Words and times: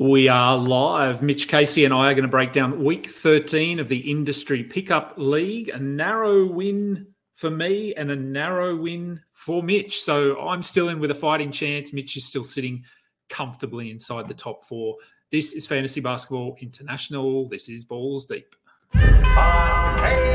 We 0.00 0.28
are 0.28 0.56
live. 0.56 1.22
Mitch 1.22 1.48
Casey 1.48 1.84
and 1.84 1.92
I 1.92 2.12
are 2.12 2.14
going 2.14 2.22
to 2.22 2.28
break 2.28 2.52
down 2.52 2.84
week 2.84 3.08
13 3.08 3.80
of 3.80 3.88
the 3.88 3.98
Industry 3.98 4.62
Pickup 4.62 5.14
League. 5.16 5.70
A 5.70 5.78
narrow 5.80 6.46
win 6.46 7.08
for 7.34 7.50
me 7.50 7.94
and 7.96 8.12
a 8.12 8.16
narrow 8.16 8.76
win 8.76 9.20
for 9.32 9.60
Mitch. 9.60 10.00
So 10.00 10.38
I'm 10.38 10.62
still 10.62 10.90
in 10.90 11.00
with 11.00 11.10
a 11.10 11.16
fighting 11.16 11.50
chance. 11.50 11.92
Mitch 11.92 12.16
is 12.16 12.24
still 12.24 12.44
sitting 12.44 12.84
comfortably 13.28 13.90
inside 13.90 14.28
the 14.28 14.34
top 14.34 14.62
four. 14.62 14.94
This 15.32 15.52
is 15.52 15.66
Fantasy 15.66 16.00
Basketball 16.00 16.56
International. 16.60 17.48
This 17.48 17.68
is 17.68 17.84
Balls 17.84 18.24
Deep. 18.24 18.54
I. 18.94 20.28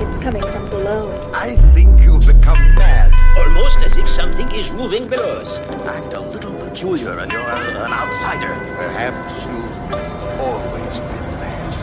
It's 0.00 0.22
coming 0.22 0.42
from 0.42 0.70
below. 0.70 1.32
I 1.34 1.56
think 1.74 2.00
you've 2.02 2.24
become 2.24 2.58
mad. 2.76 2.87
Almost 3.58 3.76
as 3.78 3.96
if 3.96 4.08
something 4.10 4.48
is 4.54 4.70
moving 4.70 5.08
below 5.08 5.40
us. 5.40 5.68
Act 5.88 6.14
a 6.14 6.20
little 6.20 6.54
peculiar 6.54 7.18
and 7.18 7.32
you're 7.32 7.40
a- 7.40 7.84
an 7.86 7.92
outsider. 7.92 8.54
Perhaps 8.76 9.44
you've 9.46 9.92
always 10.46 10.94
been 11.08 11.30
mad. 11.42 11.74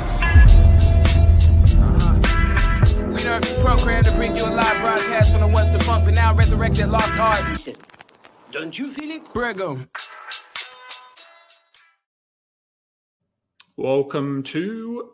Uh-huh. 1.84 3.12
We 3.14 3.24
nerve 3.24 3.42
this 3.42 3.58
program 3.60 4.04
to 4.06 4.12
bring 4.14 4.36
you 4.38 4.46
a 4.46 4.54
live 4.62 4.80
broadcast 4.80 5.32
from 5.34 5.42
the 5.42 5.48
Western 5.54 5.82
Funk, 5.82 6.06
but 6.06 6.14
now 6.14 6.34
resurrected 6.34 6.88
lost 6.88 7.14
arts. 7.20 7.68
Don't 8.54 8.78
you 8.80 8.94
feel 8.94 9.12
it? 9.12 9.34
Brigham. 9.34 9.90
Welcome 13.76 14.44
to 14.44 15.10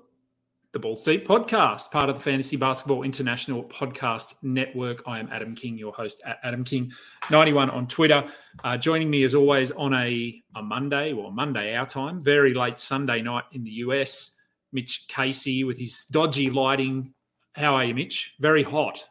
the 0.73 0.79
Balls 0.79 1.03
Deep 1.03 1.27
podcast, 1.27 1.91
part 1.91 2.09
of 2.09 2.15
the 2.15 2.21
Fantasy 2.21 2.55
Basketball 2.55 3.03
International 3.03 3.61
Podcast 3.65 4.35
Network. 4.41 5.03
I 5.05 5.19
am 5.19 5.27
Adam 5.29 5.53
King, 5.53 5.77
your 5.77 5.91
host 5.91 6.21
at 6.25 6.39
Adam 6.43 6.63
King91 6.63 7.73
on 7.73 7.87
Twitter. 7.87 8.23
Uh, 8.63 8.77
joining 8.77 9.09
me 9.09 9.23
as 9.23 9.35
always 9.35 9.71
on 9.71 9.93
a, 9.93 10.41
a 10.55 10.61
Monday, 10.61 11.11
well, 11.11 11.29
Monday 11.29 11.75
our 11.75 11.85
time, 11.85 12.21
very 12.21 12.53
late 12.53 12.79
Sunday 12.79 13.21
night 13.21 13.43
in 13.51 13.65
the 13.65 13.71
US. 13.71 14.39
Mitch 14.71 15.07
Casey 15.09 15.65
with 15.65 15.77
his 15.77 16.05
dodgy 16.05 16.49
lighting. 16.49 17.13
How 17.53 17.75
are 17.75 17.83
you, 17.83 17.93
Mitch? 17.93 18.35
Very 18.39 18.63
hot. 18.63 19.03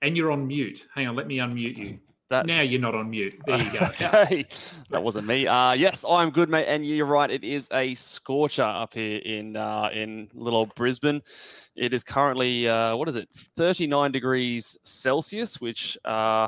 And 0.00 0.16
you're 0.16 0.30
on 0.30 0.46
mute. 0.46 0.86
Hang 0.94 1.08
on, 1.08 1.16
let 1.16 1.26
me 1.26 1.38
unmute 1.38 1.76
you. 1.76 1.98
That, 2.30 2.46
Now 2.46 2.60
you're 2.60 2.80
not 2.80 2.94
on 2.94 3.10
mute. 3.10 3.40
There 3.44 3.58
you 3.58 3.72
go. 3.72 3.86
okay, 4.00 4.46
that 4.90 5.02
wasn't 5.02 5.26
me. 5.26 5.48
Uh, 5.48 5.72
yes, 5.72 6.04
I'm 6.08 6.30
good, 6.30 6.48
mate. 6.48 6.66
And 6.68 6.86
you're 6.86 7.04
right. 7.04 7.28
It 7.28 7.42
is 7.42 7.68
a 7.72 7.92
scorcher 7.96 8.62
up 8.62 8.94
here 8.94 9.20
in 9.24 9.56
uh, 9.56 9.90
in 9.92 10.28
little 10.32 10.66
Brisbane. 10.66 11.22
It 11.74 11.92
is 11.92 12.04
currently 12.04 12.68
uh, 12.68 12.94
what 12.94 13.08
is 13.08 13.16
it, 13.16 13.28
39 13.56 14.12
degrees 14.12 14.78
Celsius, 14.84 15.60
which 15.60 15.98
uh, 16.04 16.46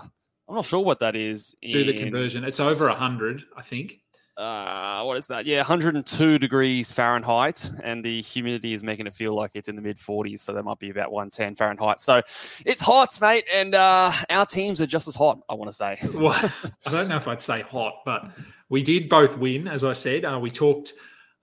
I'm 0.49 0.55
not 0.55 0.65
sure 0.65 0.85
what 0.85 1.01
that 1.01 1.17
is. 1.17 1.57
Do 1.61 1.83
the 1.83 1.99
conversion. 1.99 2.45
It's 2.45 2.61
over 2.61 2.87
100, 2.87 3.43
I 3.57 3.63
think. 3.63 4.02
Uh, 4.37 5.03
what 5.03 5.17
is 5.17 5.27
that? 5.27 5.45
Yeah, 5.45 5.59
102 5.59 6.39
degrees 6.39 6.91
Fahrenheit, 6.91 7.71
and 7.83 8.03
the 8.03 8.23
humidity 8.23 8.73
is 8.73 8.83
making 8.83 9.07
it 9.07 9.15
feel 9.15 9.35
like 9.35 9.51
it's 9.55 9.69
in 9.69 9.77
the 9.77 9.83
mid 9.83 9.99
40s. 9.99 10.41
So 10.41 10.55
that 10.55 10.63
might 10.63 10.79
be 10.79 10.91
about 10.91 11.13
110 11.13 11.55
Fahrenheit. 11.55 12.01
So 12.01 12.23
it's 12.65 12.81
hot, 12.81 13.19
mate, 13.21 13.45
and 13.53 13.75
uh, 13.75 14.11
our 14.31 14.47
teams 14.47 14.81
are 14.81 14.87
just 14.87 15.07
as 15.07 15.15
hot. 15.15 15.41
I 15.51 15.55
want 15.55 15.69
to 15.69 15.75
say. 15.75 15.99
well, 16.15 16.51
I 16.87 16.91
don't 16.91 17.09
know 17.09 17.17
if 17.17 17.29
I'd 17.29 17.43
say 17.43 17.61
hot, 17.61 17.97
but 18.07 18.31
we 18.71 18.83
did 18.83 19.09
both 19.09 19.37
win, 19.37 19.69
as 19.69 19.85
I 19.85 19.93
said. 19.93 20.25
Uh, 20.25 20.39
we 20.41 20.51
talked 20.51 20.95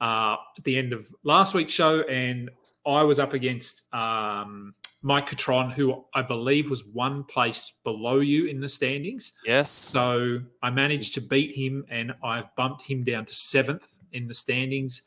uh, 0.01 0.37
at 0.57 0.63
the 0.63 0.77
end 0.77 0.93
of 0.93 1.07
last 1.23 1.53
week's 1.53 1.73
show, 1.73 2.01
and 2.01 2.49
I 2.85 3.03
was 3.03 3.19
up 3.19 3.33
against 3.33 3.93
um, 3.93 4.73
Mike 5.01 5.27
Catron, 5.27 5.69
who 5.69 6.03
I 6.13 6.21
believe 6.21 6.69
was 6.69 6.85
one 6.85 7.23
place 7.23 7.73
below 7.83 8.19
you 8.19 8.45
in 8.45 8.59
the 8.59 8.69
standings. 8.69 9.33
Yes. 9.45 9.69
So 9.69 10.41
I 10.61 10.69
managed 10.69 11.13
to 11.15 11.21
beat 11.21 11.51
him, 11.51 11.85
and 11.89 12.13
I've 12.23 12.53
bumped 12.55 12.83
him 12.83 13.03
down 13.03 13.25
to 13.25 13.33
seventh 13.33 13.97
in 14.11 14.27
the 14.27 14.33
standings. 14.33 15.03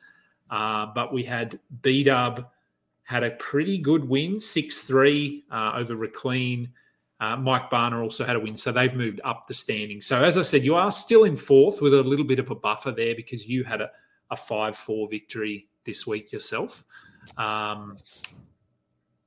Uh, 0.51 0.87
but 0.95 1.13
we 1.13 1.23
had 1.23 1.59
B 1.83 2.03
Dub 2.03 2.47
had 3.05 3.25
a 3.25 3.33
pretty 3.33 3.79
good 3.79 4.09
win, 4.09 4.39
six 4.39 4.83
three 4.83 5.45
uh, 5.51 5.73
over 5.75 5.95
Rikleen. 5.95 6.69
Uh, 7.21 7.37
Mike 7.37 7.71
Barner 7.71 8.03
also 8.03 8.25
had 8.25 8.37
a 8.37 8.41
win, 8.41 8.57
so 8.57 8.73
they've 8.73 8.95
moved 8.95 9.21
up 9.25 9.47
the 9.47 9.55
standings. 9.55 10.07
So 10.07 10.25
as 10.25 10.37
I 10.37 10.43
said, 10.43 10.65
you 10.65 10.75
are 10.75 10.91
still 10.91 11.25
in 11.25 11.37
fourth 11.37 11.81
with 11.81 11.95
a 11.95 12.03
little 12.03 12.25
bit 12.25 12.39
of 12.39 12.51
a 12.51 12.55
buffer 12.55 12.91
there 12.91 13.15
because 13.15 13.47
you 13.47 13.63
had 13.65 13.81
a, 13.81 13.91
a 14.31 14.37
five 14.37 14.77
four 14.77 15.09
victory 15.09 15.69
this 15.85 16.07
week 16.07 16.33
yourself. 16.33 16.85
Um, 17.37 17.95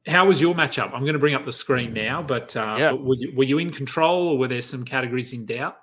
how 0.07 0.27
was 0.27 0.41
your 0.41 0.53
matchup? 0.53 0.93
I'm 0.93 1.01
going 1.01 1.13
to 1.13 1.19
bring 1.19 1.33
up 1.35 1.45
the 1.45 1.51
screen 1.51 1.93
now, 1.93 2.21
but, 2.21 2.55
uh, 2.55 2.75
Yeah. 2.77 2.91
but 2.91 3.03
were, 3.03 3.15
you, 3.15 3.33
were 3.35 3.43
you 3.43 3.57
in 3.57 3.71
control 3.71 4.29
or 4.29 4.37
were 4.37 4.47
there 4.47 4.61
some 4.61 4.85
categories 4.85 5.33
in 5.33 5.45
doubt? 5.45 5.77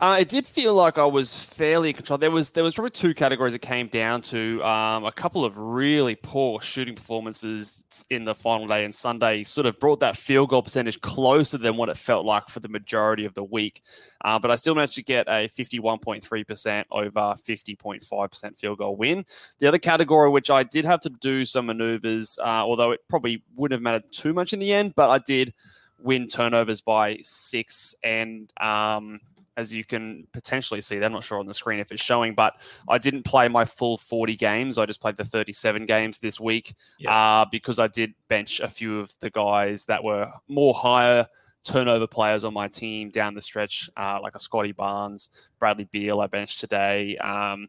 Uh, 0.00 0.18
it 0.20 0.28
did 0.28 0.46
feel 0.46 0.74
like 0.74 0.96
I 0.96 1.04
was 1.04 1.42
fairly 1.42 1.88
in 1.88 1.94
control. 1.94 2.18
There 2.18 2.30
was 2.30 2.50
there 2.50 2.62
was 2.62 2.76
probably 2.76 2.92
two 2.92 3.14
categories 3.14 3.54
it 3.54 3.62
came 3.62 3.88
down 3.88 4.22
to. 4.22 4.62
Um, 4.64 5.04
a 5.04 5.10
couple 5.10 5.44
of 5.44 5.58
really 5.58 6.14
poor 6.14 6.60
shooting 6.60 6.94
performances 6.94 7.82
in 8.08 8.24
the 8.24 8.34
final 8.34 8.68
day 8.68 8.84
and 8.84 8.94
Sunday 8.94 9.42
sort 9.42 9.66
of 9.66 9.80
brought 9.80 9.98
that 9.98 10.16
field 10.16 10.50
goal 10.50 10.62
percentage 10.62 11.00
closer 11.00 11.58
than 11.58 11.76
what 11.76 11.88
it 11.88 11.96
felt 11.96 12.24
like 12.24 12.48
for 12.48 12.60
the 12.60 12.68
majority 12.68 13.24
of 13.24 13.34
the 13.34 13.42
week. 13.42 13.82
Uh, 14.24 14.38
but 14.38 14.52
I 14.52 14.56
still 14.56 14.76
managed 14.76 14.94
to 14.94 15.02
get 15.02 15.26
a 15.26 15.48
51.3% 15.48 16.84
over 16.92 17.10
50.5% 17.10 18.58
field 18.58 18.78
goal 18.78 18.96
win. 18.96 19.24
The 19.58 19.66
other 19.66 19.78
category, 19.78 20.30
which 20.30 20.48
I 20.48 20.62
did 20.62 20.84
have 20.84 21.00
to 21.00 21.10
do 21.10 21.44
some 21.44 21.66
maneuvers, 21.66 22.38
uh, 22.40 22.62
although 22.64 22.92
it 22.92 23.00
probably 23.08 23.42
wouldn't 23.56 23.76
have 23.76 23.82
mattered 23.82 24.12
too 24.12 24.32
much 24.32 24.52
in 24.52 24.60
the 24.60 24.72
end, 24.72 24.94
but 24.94 25.10
I 25.10 25.18
did 25.18 25.52
win 25.98 26.26
turnovers 26.28 26.80
by 26.80 27.18
six 27.22 27.94
and 28.02 28.52
um, 28.60 29.20
as 29.56 29.74
you 29.74 29.84
can 29.84 30.24
potentially 30.32 30.80
see, 30.80 30.98
they're 31.00 31.10
not 31.10 31.24
sure 31.24 31.40
on 31.40 31.46
the 31.46 31.52
screen 31.52 31.80
if 31.80 31.90
it's 31.90 32.00
showing, 32.02 32.32
but 32.32 32.60
I 32.88 32.96
didn't 32.98 33.24
play 33.24 33.48
my 33.48 33.64
full 33.64 33.96
40 33.96 34.36
games. 34.36 34.78
I 34.78 34.86
just 34.86 35.00
played 35.00 35.16
the 35.16 35.24
37 35.24 35.84
games 35.84 36.20
this 36.20 36.38
week 36.38 36.74
Yeah. 36.98 37.12
uh, 37.40 37.44
because 37.50 37.80
I 37.80 37.88
did 37.88 38.14
bench 38.28 38.60
a 38.60 38.68
few 38.68 39.00
of 39.00 39.12
the 39.18 39.30
guys 39.30 39.84
that 39.86 40.04
were 40.04 40.30
more 40.46 40.74
higher 40.74 41.26
turnover 41.64 42.06
players 42.06 42.44
on 42.44 42.54
my 42.54 42.68
team 42.68 43.10
down 43.10 43.34
the 43.34 43.42
stretch, 43.42 43.90
uh, 43.96 44.18
like 44.22 44.36
a 44.36 44.40
Scottie 44.40 44.70
Barnes, 44.70 45.28
Bradley 45.58 45.88
Beal, 45.90 46.20
I 46.20 46.28
benched 46.28 46.60
today. 46.60 47.16
Um, 47.16 47.66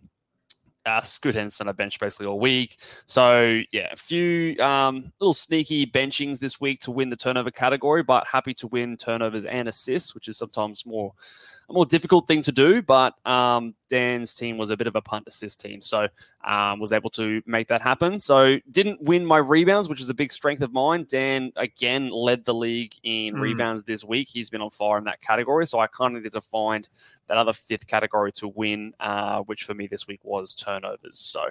uh, 0.86 1.02
Scoot 1.02 1.36
Henderson, 1.36 1.70
I 1.70 1.72
benched 1.72 2.00
basically 2.00 2.28
all 2.28 2.40
week. 2.40 2.78
So 3.06 3.62
yeah, 3.72 3.90
a 3.92 3.96
few 3.96 4.58
um, 4.60 5.12
little 5.20 5.34
sneaky 5.34 5.86
benchings 5.86 6.40
this 6.40 6.60
week 6.60 6.82
to 6.82 6.92
win 6.92 7.10
the 7.10 7.16
turnover 7.16 7.52
category, 7.52 8.04
but 8.04 8.26
happy 8.28 8.54
to 8.56 8.68
win 8.68 8.98
turnovers 8.98 9.46
and 9.46 9.68
assists, 9.68 10.16
which 10.16 10.28
is 10.28 10.38
sometimes 10.38 10.86
more 10.86 11.14
a 11.70 11.74
more 11.74 11.86
difficult 11.86 12.28
thing 12.28 12.42
to 12.44 12.52
do. 12.52 12.82
But 12.82 13.14
um, 13.28 13.76
Dan's 13.90 14.34
team 14.34 14.58
was 14.58 14.70
a 14.70 14.78
bit 14.78 14.88
of 14.88 14.96
a 14.96 15.02
punt 15.02 15.26
assist 15.28 15.62
team, 15.62 15.82
so 15.82 16.08
um, 16.44 16.80
was 16.80 16.92
able 16.92 17.10
to 17.12 17.42
make 17.46 17.68
that 17.68 17.82
happen. 17.82 18.20
So 18.20 18.58
didn't 18.72 19.02
win 19.02 19.26
my 19.26 19.38
rebounds, 19.38 19.90
which 19.90 20.02
is 20.02 20.10
a 20.10 20.14
big 20.14 20.32
strength 20.32 20.62
of 20.62 20.74
mine. 20.74 21.06
Dan 21.10 21.52
again 21.56 22.10
led 22.10 22.46
the 22.46 22.54
league 22.54 22.94
in 23.04 23.36
Mm. 23.36 23.42
rebounds 23.42 23.84
this 23.84 24.04
week. 24.04 24.28
He's 24.28 24.50
been 24.50 24.62
on 24.62 24.70
fire 24.70 24.98
in 24.98 25.04
that 25.06 25.22
category, 25.22 25.66
so 25.68 25.80
I 25.80 25.88
kind 25.88 26.18
of 26.18 26.24
need 26.24 26.32
to 26.34 26.42
find 26.42 26.88
that 27.28 27.38
other 27.38 27.54
fifth 27.54 27.88
category 27.88 28.32
to 28.34 28.48
win, 28.48 28.94
uh, 29.00 29.42
which 29.42 29.64
for 29.64 29.74
me 29.74 29.88
this 29.88 30.08
week 30.08 30.20
was 30.24 30.56
turnovers. 30.56 31.20
So 31.20 31.46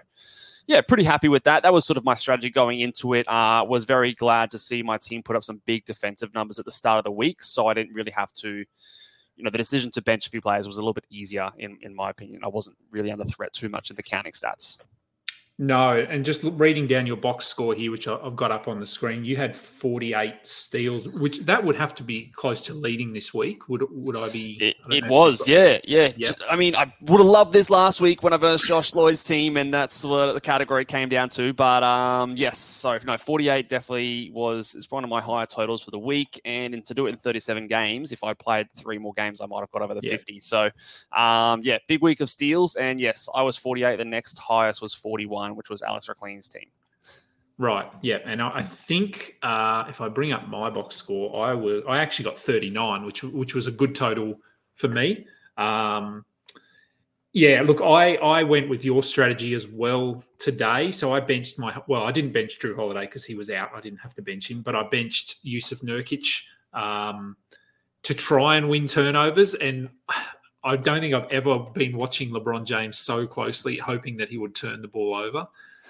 yeah, 0.67 0.83
pretty 0.83 1.05
happy 1.05 1.29
with 1.29 1.45
that. 1.45 1.63
That 1.63 1.73
was 1.73 1.87
sort 1.87 1.97
of 1.97 2.05
my 2.05 2.13
strategy 2.15 2.51
going 2.51 2.81
into 2.81 3.15
it. 3.15 3.27
Uh, 3.27 3.65
was 3.67 3.85
very 3.85 4.13
glad 4.13 4.51
to 4.51 4.59
see 4.59 4.83
my 4.83 4.99
team 4.99 5.23
put 5.23 5.35
up 5.35 5.43
some 5.43 5.63
big 5.65 5.87
defensive 5.87 6.35
numbers 6.35 6.59
at 6.59 6.67
the 6.67 6.71
start 6.71 6.99
of 6.99 7.05
the 7.05 7.11
week, 7.11 7.43
so 7.43 7.69
I 7.69 7.75
didn't 7.75 7.95
really 7.95 8.11
have 8.11 8.33
to. 8.35 8.65
You 9.39 9.45
know, 9.45 9.51
the 9.51 9.59
decision 9.59 9.91
to 9.93 10.03
bench 10.03 10.27
a 10.27 10.31
few 10.31 10.41
players 10.41 10.67
was 10.67 10.77
a 10.77 10.81
little 10.81 10.93
bit 10.93 11.07
easier, 11.11 11.51
in, 11.57 11.79
in 11.81 11.95
my 11.95 12.11
opinion. 12.11 12.41
I 12.45 12.49
wasn't 12.49 12.77
really 12.91 13.13
under 13.13 13.25
threat 13.25 13.53
too 13.53 13.69
much 13.69 13.89
in 13.89 13.97
the 13.97 14.03
counting 14.03 14.33
stats. 14.33 14.79
No, 15.61 15.99
and 15.99 16.25
just 16.25 16.45
reading 16.45 16.87
down 16.87 17.05
your 17.05 17.17
box 17.17 17.45
score 17.45 17.75
here, 17.75 17.91
which 17.91 18.07
I've 18.07 18.37
got 18.37 18.53
up 18.53 18.69
on 18.69 18.79
the 18.79 18.87
screen, 18.87 19.25
you 19.25 19.37
had 19.37 19.57
48 19.57 20.35
steals, 20.47 21.09
which 21.09 21.41
that 21.41 21.65
would 21.65 21.75
have 21.75 21.97
to 21.97 22.05
be 22.05 22.31
close 22.33 22.63
to 22.67 22.75
leading 22.75 23.13
this 23.13 23.35
week. 23.35 23.69
Would 23.69 23.83
would 23.91 24.17
I 24.17 24.29
be? 24.29 24.59
It, 24.61 24.77
I 24.89 24.95
it 24.95 25.07
was, 25.09 25.49
yeah, 25.49 25.79
yeah. 25.83 26.11
Yeah. 26.17 26.31
I 26.49 26.55
mean, 26.55 26.77
I 26.77 26.93
would 27.01 27.19
have 27.19 27.27
loved 27.27 27.53
this 27.53 27.71
last 27.71 28.01
week 28.01 28.23
when 28.23 28.33
I 28.33 28.37
versed 28.37 28.67
Josh 28.67 28.95
Lloyd's 28.95 29.25
team, 29.25 29.57
and 29.57 29.75
that's 29.75 30.05
what 30.05 30.33
the 30.33 30.41
category 30.41 30.85
came 30.85 31.09
down 31.09 31.29
to. 31.31 31.53
But 31.53 31.83
um, 31.83 32.37
yes, 32.37 32.57
so 32.57 33.01
no, 33.05 33.17
48 33.17 33.69
definitely 33.69 34.31
was 34.33 34.77
it's 34.77 34.89
one 34.93 35.03
of 35.03 35.11
my 35.11 35.21
higher 35.21 35.47
totals 35.47 35.83
for 35.83 35.91
the 35.91 35.99
week, 35.99 36.41
and 36.45 36.87
to 36.87 36.95
do 36.95 37.07
it 37.07 37.15
in 37.15 37.17
37 37.19 37.67
games, 37.67 38.13
if 38.13 38.23
I 38.23 38.33
played 38.33 38.69
three 38.77 38.99
more 38.99 39.13
games, 39.15 39.41
I 39.41 39.47
might 39.47 39.59
have 39.59 39.73
got 39.73 39.83
over 39.83 39.95
the 39.95 40.03
Yeah. 40.05 40.13
50. 40.13 40.39
So 40.39 40.71
um, 41.11 41.63
yeah, 41.65 41.79
big 41.89 42.01
week 42.01 42.21
of 42.21 42.31
steals, 42.31 42.77
and 42.77 43.01
yes, 43.01 43.29
I 43.35 43.43
was 43.43 43.57
48. 43.57 43.97
The 43.97 44.05
next 44.05 44.39
highest 44.39 44.81
was 44.81 44.95
41, 44.95 45.48
which 45.57 45.71
was 45.71 45.83
Alex 45.83 46.09
Rikleen's 46.09 46.49
team. 46.49 46.67
Right. 47.59 47.91
Yeah, 48.03 48.19
and 48.25 48.41
I, 48.41 48.57
I 48.57 48.63
think 48.63 49.37
uh, 49.43 49.85
if 49.89 50.01
I 50.01 50.09
bring 50.09 50.33
up 50.33 50.49
my 50.49 50.71
box 50.71 50.95
score, 50.95 51.45
I 51.45 51.55
will. 51.55 51.83
I 51.89 51.99
actually 51.99 52.27
got 52.27 52.39
39, 52.39 53.05
which 53.05 53.23
which 53.25 53.55
was 53.55 53.67
a 53.67 53.73
good 53.73 53.95
total 53.95 54.39
for 54.75 54.89
me. 54.89 55.27
Um, 55.57 56.25
yeah, 57.33 57.63
look, 57.63 57.81
I 57.81 58.15
I 58.17 58.45
went 58.45 58.69
with 58.69 58.85
your 58.85 59.03
strategy 59.03 59.55
as 59.55 59.67
well 59.67 60.23
today. 60.39 60.93
So 60.93 61.13
I 61.13 61.19
benched 61.19 61.59
my 61.59 61.77
well, 61.89 62.05
I 62.05 62.13
didn't 62.13 62.33
bench 62.33 62.61
Jrue 62.61 62.77
Holiday 62.77 63.07
because 63.07 63.25
he 63.25 63.35
was 63.35 63.51
out. 63.51 63.71
I 63.75 63.81
didn't 63.81 63.99
have 63.99 64.15
to 64.15 64.23
bench 64.23 64.49
him, 64.49 64.63
but 64.63 64.77
I 64.77 64.85
benched 64.85 65.45
Jusuf 65.45 65.83
Nurkic. 65.83 66.43
Um, 66.73 67.37
to 68.03 68.15
try 68.15 68.57
and 68.57 68.69
win 68.69 68.87
turnovers. 68.87 69.55
And 69.55 69.89
I 70.69 70.77
don't 70.77 71.01
think 71.01 71.15
I've 71.15 71.31
ever 71.33 71.59
been 71.75 71.97
watching 71.97 72.31
LeBron 72.31 72.65
James 72.65 72.99
so 72.99 73.27
closely, 73.27 73.77
hoping 73.79 74.17
that 74.19 74.29
he 74.29 74.39
would 74.39 74.55
turn 74.55 74.83
the 74.83 74.89
ball 74.89 75.15
over. 75.15 75.47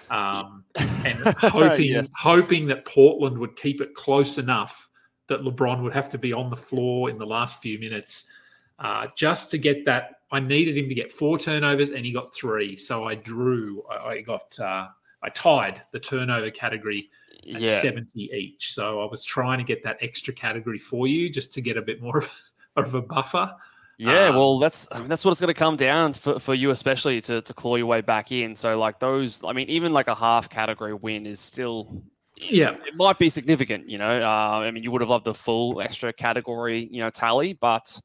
Um, 0.09 0.63
and 1.05 1.17
hoping 1.37 1.91
Yes. 1.91 2.09
hoping 2.17 2.65
that 2.67 2.85
Portland 2.85 3.37
would 3.37 3.55
keep 3.55 3.81
it 3.81 3.93
close 3.93 4.37
enough 4.37 4.89
that 5.27 5.41
LeBron 5.41 5.83
would 5.83 5.93
have 5.93 6.09
to 6.09 6.17
be 6.17 6.33
on 6.33 6.49
the 6.49 6.55
floor 6.57 7.09
in 7.09 7.17
the 7.17 7.25
last 7.25 7.61
few 7.61 7.77
minutes 7.77 8.31
uh, 8.79 9.07
just 9.15 9.51
to 9.51 9.57
get 9.57 9.85
that. 9.85 10.21
I 10.31 10.39
needed 10.39 10.77
him 10.77 10.87
to 10.89 10.95
get 10.95 11.11
four 11.11 11.37
turnovers, 11.37 11.89
and 11.89 12.05
he 12.05 12.11
got 12.11 12.33
three. 12.33 12.75
So 12.75 13.03
I 13.03 13.15
drew. 13.15 13.83
I, 13.89 13.95
I 14.07 14.21
got. 14.21 14.57
Uh, 14.59 14.87
I 15.21 15.29
tied 15.29 15.81
the 15.91 15.99
turnover 15.99 16.49
category 16.49 17.09
at 17.53 17.61
Yeah. 17.61 17.81
70 17.81 18.31
each. 18.33 18.73
So 18.73 19.01
I 19.01 19.05
was 19.09 19.25
trying 19.25 19.57
to 19.57 19.65
get 19.65 19.83
that 19.83 19.97
extra 20.01 20.33
category 20.33 20.79
for 20.79 21.07
you 21.07 21.29
just 21.29 21.53
to 21.55 21.61
get 21.61 21.75
a 21.75 21.81
bit 21.81 22.01
more 22.01 22.19
of, 22.19 22.31
of 22.77 22.95
a 22.95 23.01
buffer. 23.01 23.53
Yeah, 23.99 24.27
Um, 24.27 24.35
well, 24.37 24.59
that's 24.59 24.87
I 24.93 24.99
mean, 24.99 25.09
that's 25.09 25.25
what 25.25 25.31
it's 25.31 25.41
going 25.41 25.53
to 25.53 25.59
come 25.59 25.75
down 25.75 26.13
for, 26.13 26.39
for 26.39 26.53
you, 26.53 26.69
especially 26.69 27.19
to, 27.21 27.41
to 27.41 27.53
claw 27.53 27.75
your 27.75 27.85
way 27.85 27.99
back 27.99 28.31
in. 28.31 28.55
So, 28.55 28.79
like 28.79 28.97
those, 28.99 29.43
I 29.43 29.51
mean, 29.51 29.69
even 29.69 29.91
like 29.91 30.07
a 30.07 30.15
half 30.15 30.49
category 30.49 30.93
win 30.93 31.25
is 31.25 31.41
still, 31.41 32.01
Yeah. 32.37 32.77
it 32.87 32.95
might 32.95 33.19
be 33.19 33.27
significant. 33.27 33.89
You 33.89 33.97
know, 33.97 34.21
uh, 34.21 34.59
I 34.63 34.71
mean, 34.71 34.83
you 34.83 34.91
would 34.91 35.01
have 35.01 35.09
loved 35.09 35.25
the 35.25 35.33
full 35.33 35.81
extra 35.81 36.13
category, 36.13 36.87
you 36.89 37.01
know, 37.01 37.09
tally, 37.09 37.51
but 37.53 37.99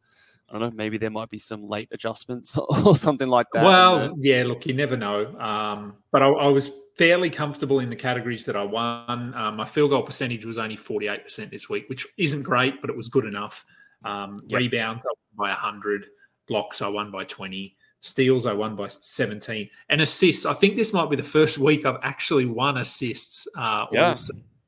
I 0.50 0.58
don't 0.58 0.70
know, 0.72 0.76
maybe 0.76 0.98
there 0.98 1.10
might 1.10 1.30
be 1.30 1.38
some 1.38 1.68
late 1.68 1.88
adjustments 1.92 2.58
or 2.84 2.96
something 2.96 3.28
like 3.28 3.46
that. 3.52 3.64
Well, 3.64 4.16
yeah, 4.18 4.42
look, 4.44 4.66
you 4.66 4.74
never 4.74 4.96
know. 4.96 5.26
Um, 5.38 5.94
but 6.10 6.22
I, 6.22 6.26
I 6.26 6.48
was 6.48 6.72
fairly 6.98 7.30
comfortable 7.30 7.78
in 7.78 7.88
the 7.88 7.96
categories 7.96 8.44
that 8.46 8.56
I 8.56 8.64
won. 8.64 9.32
Um, 9.36 9.56
my 9.56 9.64
field 9.64 9.90
goal 9.90 10.02
percentage 10.02 10.44
was 10.44 10.58
only 10.58 10.76
48% 10.76 11.50
this 11.50 11.68
week, 11.68 11.88
which 11.88 12.04
isn't 12.16 12.42
great, 12.42 12.80
but 12.80 12.90
it 12.90 12.96
was 12.96 13.08
good 13.08 13.26
enough. 13.26 13.64
Um, 14.04 14.42
Yep. 14.46 14.58
Rebounds, 14.58 15.06
I 15.06 15.10
won 15.36 15.48
by 15.48 15.50
100. 15.50 16.06
Blocks, 16.46 16.82
I 16.82 16.88
won 16.88 17.10
by 17.10 17.24
20. 17.24 17.76
Steals, 18.00 18.44
I 18.44 18.52
won 18.52 18.76
by 18.76 18.88
17. 18.88 19.68
And 19.88 20.00
assists, 20.02 20.44
I 20.44 20.52
think 20.52 20.76
this 20.76 20.92
might 20.92 21.08
be 21.08 21.16
the 21.16 21.22
first 21.22 21.56
week 21.58 21.86
I've 21.86 21.98
actually 22.02 22.44
won 22.44 22.76
assists. 22.78 23.48
Uh, 23.56 23.86
Yeah. 23.92 24.14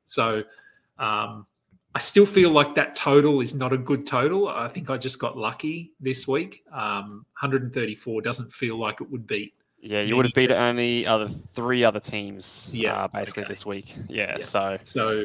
So 0.05 0.43
um, 0.99 1.47
I 1.95 1.99
still 1.99 2.25
feel 2.27 2.51
like 2.51 2.75
that 2.77 2.97
total 2.97 3.41
is 3.43 3.55
not 3.55 3.73
a 3.73 3.79
good 3.79 4.07
total. 4.07 4.49
I 4.49 4.69
think 4.69 4.89
I 4.89 4.97
just 4.97 5.19
got 5.19 5.37
lucky 5.37 5.93
this 6.01 6.27
week. 6.27 6.63
Um, 6.73 7.27
134 7.41 8.23
doesn't 8.23 8.51
feel 8.53 8.79
like 8.79 9.01
it 9.03 9.11
would 9.11 9.27
beat. 9.27 9.53
yeah, 9.83 10.01
you 10.01 10.17
would 10.17 10.25
have 10.27 10.35
beat 10.35 10.51
only 10.51 11.07
other 11.07 11.29
three 11.29 11.85
other 11.85 12.01
teams, 12.01 12.71
Yeah, 12.75 13.05
uh, 13.05 13.09
basically 13.09 13.43
okay. 13.45 13.49
this 13.53 13.67
week. 13.67 13.95
Yeah, 14.09 14.37
Yeah. 14.39 14.45
so 14.45 14.79
So, 14.85 15.25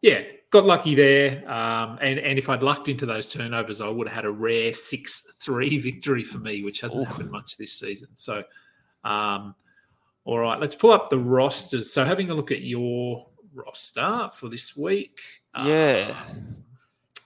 yeah, 0.00 0.22
got 0.52 0.64
lucky 0.66 0.94
there. 0.94 1.50
Um, 1.50 1.98
and 2.00 2.20
and 2.20 2.38
if 2.38 2.48
I'd 2.48 2.62
lucked 2.62 2.88
into 2.88 3.04
those 3.06 3.26
turnovers, 3.26 3.80
I 3.80 3.88
would 3.88 4.06
have 4.06 4.14
had 4.14 4.24
a 4.24 4.30
rare 4.30 4.72
six 4.72 5.32
three 5.40 5.78
victory 5.80 6.22
for 6.22 6.38
me, 6.38 6.62
which 6.62 6.80
hasn't 6.80 7.02
Oof. 7.02 7.08
happened 7.08 7.32
much 7.32 7.56
this 7.56 7.72
season. 7.72 8.08
So, 8.14 8.44
um, 9.02 9.56
all 10.24 10.38
right, 10.38 10.60
let's 10.60 10.76
pull 10.76 10.92
up 10.92 11.10
the 11.10 11.18
rosters. 11.18 11.92
So, 11.92 12.04
having 12.04 12.30
a 12.30 12.34
look 12.34 12.52
at 12.52 12.60
your 12.60 13.26
roster 13.52 14.30
for 14.32 14.48
this 14.48 14.76
week. 14.76 15.20
Yeah. 15.56 16.14
um, 16.30 16.56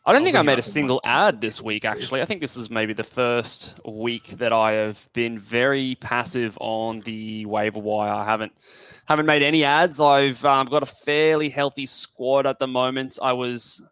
I 0.05 0.13
don't 0.13 0.21
I'll 0.21 0.25
think 0.25 0.37
I 0.37 0.43
made 0.43 0.61
a 0.61 0.63
single 0.63 1.01
ad 1.03 1.41
this 1.41 1.61
week, 1.61 1.85
actually. 1.85 2.23
I 2.23 2.25
think 2.25 2.41
this 2.41 2.57
is 2.57 2.71
maybe 2.71 2.93
the 2.93 3.03
first 3.03 3.75
week 3.85 4.29
that 4.39 4.53
I 4.53 4.73
have 4.73 5.09
been 5.13 5.37
very 5.37 5.97
passive 5.97 6.57
on 6.61 7.01
the 7.01 7.45
waiver 7.47 7.81
wire. 7.81 8.13
I 8.13 8.25
haven't 8.25 8.53
haven't 9.09 9.27
made 9.27 9.43
any 9.43 9.65
ads. 9.65 10.01
I've 10.01 10.45
um, 10.45 10.67
got 10.67 10.83
a 10.83 10.87
fairly 10.87 11.49
healthy 11.49 11.87
squad 11.87 12.47
at 12.47 12.59
the 12.59 12.67
moment. 12.67 13.19
I 13.23 13.33
was 13.33 13.83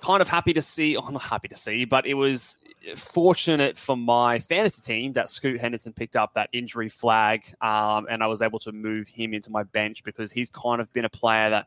kind 0.00 0.20
of 0.20 0.28
happy 0.28 0.52
to 0.52 0.62
see, 0.62 0.96
oh, 0.96 1.08
not 1.08 1.22
happy 1.22 1.48
to 1.48 1.56
see, 1.56 1.84
but 1.84 2.06
it 2.06 2.14
was 2.14 2.58
fortunate 2.96 3.78
for 3.78 3.96
my 3.96 4.38
fantasy 4.38 4.82
team 4.82 5.12
that 5.12 5.28
Scoot 5.28 5.60
Henderson 5.60 5.92
picked 5.92 6.16
up 6.16 6.34
that 6.34 6.48
injury 6.52 6.88
flag, 6.88 7.44
um, 7.60 8.06
and 8.10 8.22
I 8.22 8.26
was 8.26 8.42
able 8.42 8.58
to 8.60 8.72
move 8.72 9.06
him 9.06 9.34
into 9.34 9.50
my 9.50 9.62
bench 9.62 10.02
because 10.02 10.32
he's 10.32 10.50
kind 10.50 10.80
of 10.80 10.92
been 10.92 11.04
a 11.04 11.10
player 11.10 11.50
that 11.50 11.66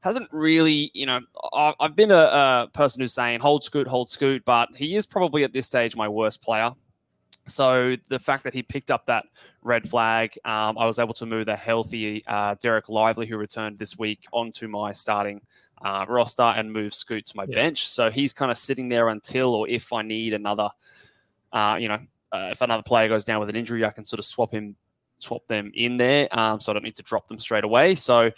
hasn't 0.00 0.28
really, 0.30 0.90
you 0.94 1.06
know, 1.06 1.20
I've 1.52 1.96
been 1.96 2.10
a, 2.10 2.14
a 2.14 2.70
person 2.72 3.00
who's 3.00 3.12
saying 3.12 3.40
hold 3.40 3.64
Scoot, 3.64 3.88
hold 3.88 4.08
Scoot, 4.08 4.44
but 4.44 4.68
he 4.76 4.96
is 4.96 5.06
probably 5.06 5.44
at 5.44 5.52
this 5.52 5.66
stage 5.66 5.96
my 5.96 6.08
worst 6.08 6.42
player. 6.42 6.72
So 7.48 7.96
the 8.08 8.18
fact 8.18 8.44
that 8.44 8.54
he 8.54 8.62
picked 8.62 8.90
up 8.90 9.06
that 9.06 9.26
red 9.62 9.88
flag, 9.88 10.38
um, 10.44 10.78
I 10.78 10.86
was 10.86 10.98
able 10.98 11.14
to 11.14 11.26
move 11.26 11.46
the 11.46 11.56
healthy 11.56 12.24
uh, 12.26 12.54
Dereck 12.56 12.88
Lively, 12.88 13.26
who 13.26 13.36
returned 13.36 13.78
this 13.78 13.98
week, 13.98 14.20
onto 14.32 14.68
my 14.68 14.92
starting 14.92 15.40
uh, 15.82 16.04
roster 16.08 16.42
and 16.42 16.72
move 16.72 16.94
Scoot 16.94 17.26
to 17.26 17.36
my 17.36 17.44
Yeah. 17.48 17.56
bench. 17.56 17.88
So 17.88 18.10
he's 18.10 18.32
kind 18.32 18.50
of 18.50 18.56
sitting 18.56 18.88
there 18.88 19.08
until 19.08 19.54
or 19.54 19.68
if 19.68 19.92
I 19.92 20.02
need 20.02 20.34
another, 20.34 20.70
uh, 21.52 21.78
you 21.80 21.88
know, 21.88 21.98
uh, 22.32 22.48
if 22.52 22.60
another 22.60 22.82
player 22.82 23.08
goes 23.08 23.24
down 23.24 23.40
with 23.40 23.48
an 23.48 23.56
injury, 23.56 23.84
I 23.84 23.90
can 23.90 24.04
sort 24.04 24.18
of 24.18 24.24
swap 24.24 24.52
him, 24.52 24.76
swap 25.18 25.46
them 25.48 25.70
in 25.74 25.96
there. 25.96 26.28
Um, 26.32 26.60
so 26.60 26.72
I 26.72 26.74
don't 26.74 26.84
need 26.84 26.96
to 26.96 27.02
drop 27.02 27.28
them 27.28 27.38
straight 27.38 27.64
away. 27.64 27.94
So 27.94 28.30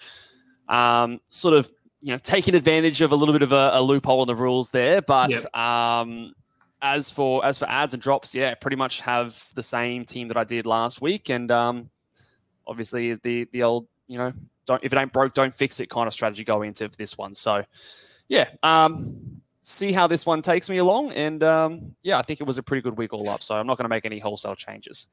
um, 0.68 1.20
sort 1.28 1.54
of 1.54 1.70
you 2.02 2.12
know 2.12 2.18
taking 2.18 2.54
advantage 2.54 3.00
of 3.02 3.12
a 3.12 3.16
little 3.16 3.34
bit 3.34 3.42
of 3.42 3.52
a, 3.52 3.70
a 3.74 3.82
loophole 3.82 4.22
in 4.22 4.26
the 4.26 4.34
rules 4.34 4.70
there. 4.70 5.02
But 5.02 5.30
um, 5.54 6.32
as 6.82 7.10
for 7.10 7.44
as 7.44 7.58
for 7.58 7.68
ads 7.68 7.94
and 7.94 8.02
drops, 8.02 8.34
yeah, 8.34 8.54
pretty 8.54 8.76
much 8.76 9.00
have 9.00 9.44
the 9.54 9.62
same 9.62 10.04
team 10.04 10.28
that 10.28 10.36
I 10.36 10.44
did 10.44 10.66
last 10.66 11.00
week, 11.00 11.28
and 11.30 11.50
um, 11.50 11.90
obviously 12.66 13.14
the 13.14 13.48
the 13.52 13.62
old 13.62 13.86
you 14.06 14.18
know 14.18 14.32
don't 14.66 14.82
if 14.84 14.92
it 14.92 14.98
ain't 14.98 15.12
broke, 15.12 15.34
don't 15.34 15.54
fix 15.54 15.80
it 15.80 15.90
kind 15.90 16.06
of 16.06 16.12
strategy 16.12 16.44
going 16.44 16.68
into 16.68 16.88
this 16.88 17.18
one. 17.18 17.34
So 17.34 17.64
yeah, 18.28 18.48
um, 18.62 19.40
see 19.62 19.92
how 19.92 20.06
this 20.06 20.24
one 20.24 20.42
takes 20.42 20.70
me 20.70 20.78
along, 20.78 21.12
and 21.12 21.42
um, 21.42 21.94
yeah, 22.02 22.18
I 22.18 22.22
think 22.22 22.40
it 22.40 22.46
was 22.46 22.58
a 22.58 22.62
pretty 22.62 22.82
good 22.82 22.96
week 22.96 23.12
all 23.12 23.28
up. 23.28 23.42
So 23.42 23.54
I'm 23.56 23.66
not 23.66 23.76
going 23.76 23.84
to 23.84 23.90
make 23.90 24.06
any 24.06 24.18
wholesale 24.18 24.54
changes. 24.54 25.08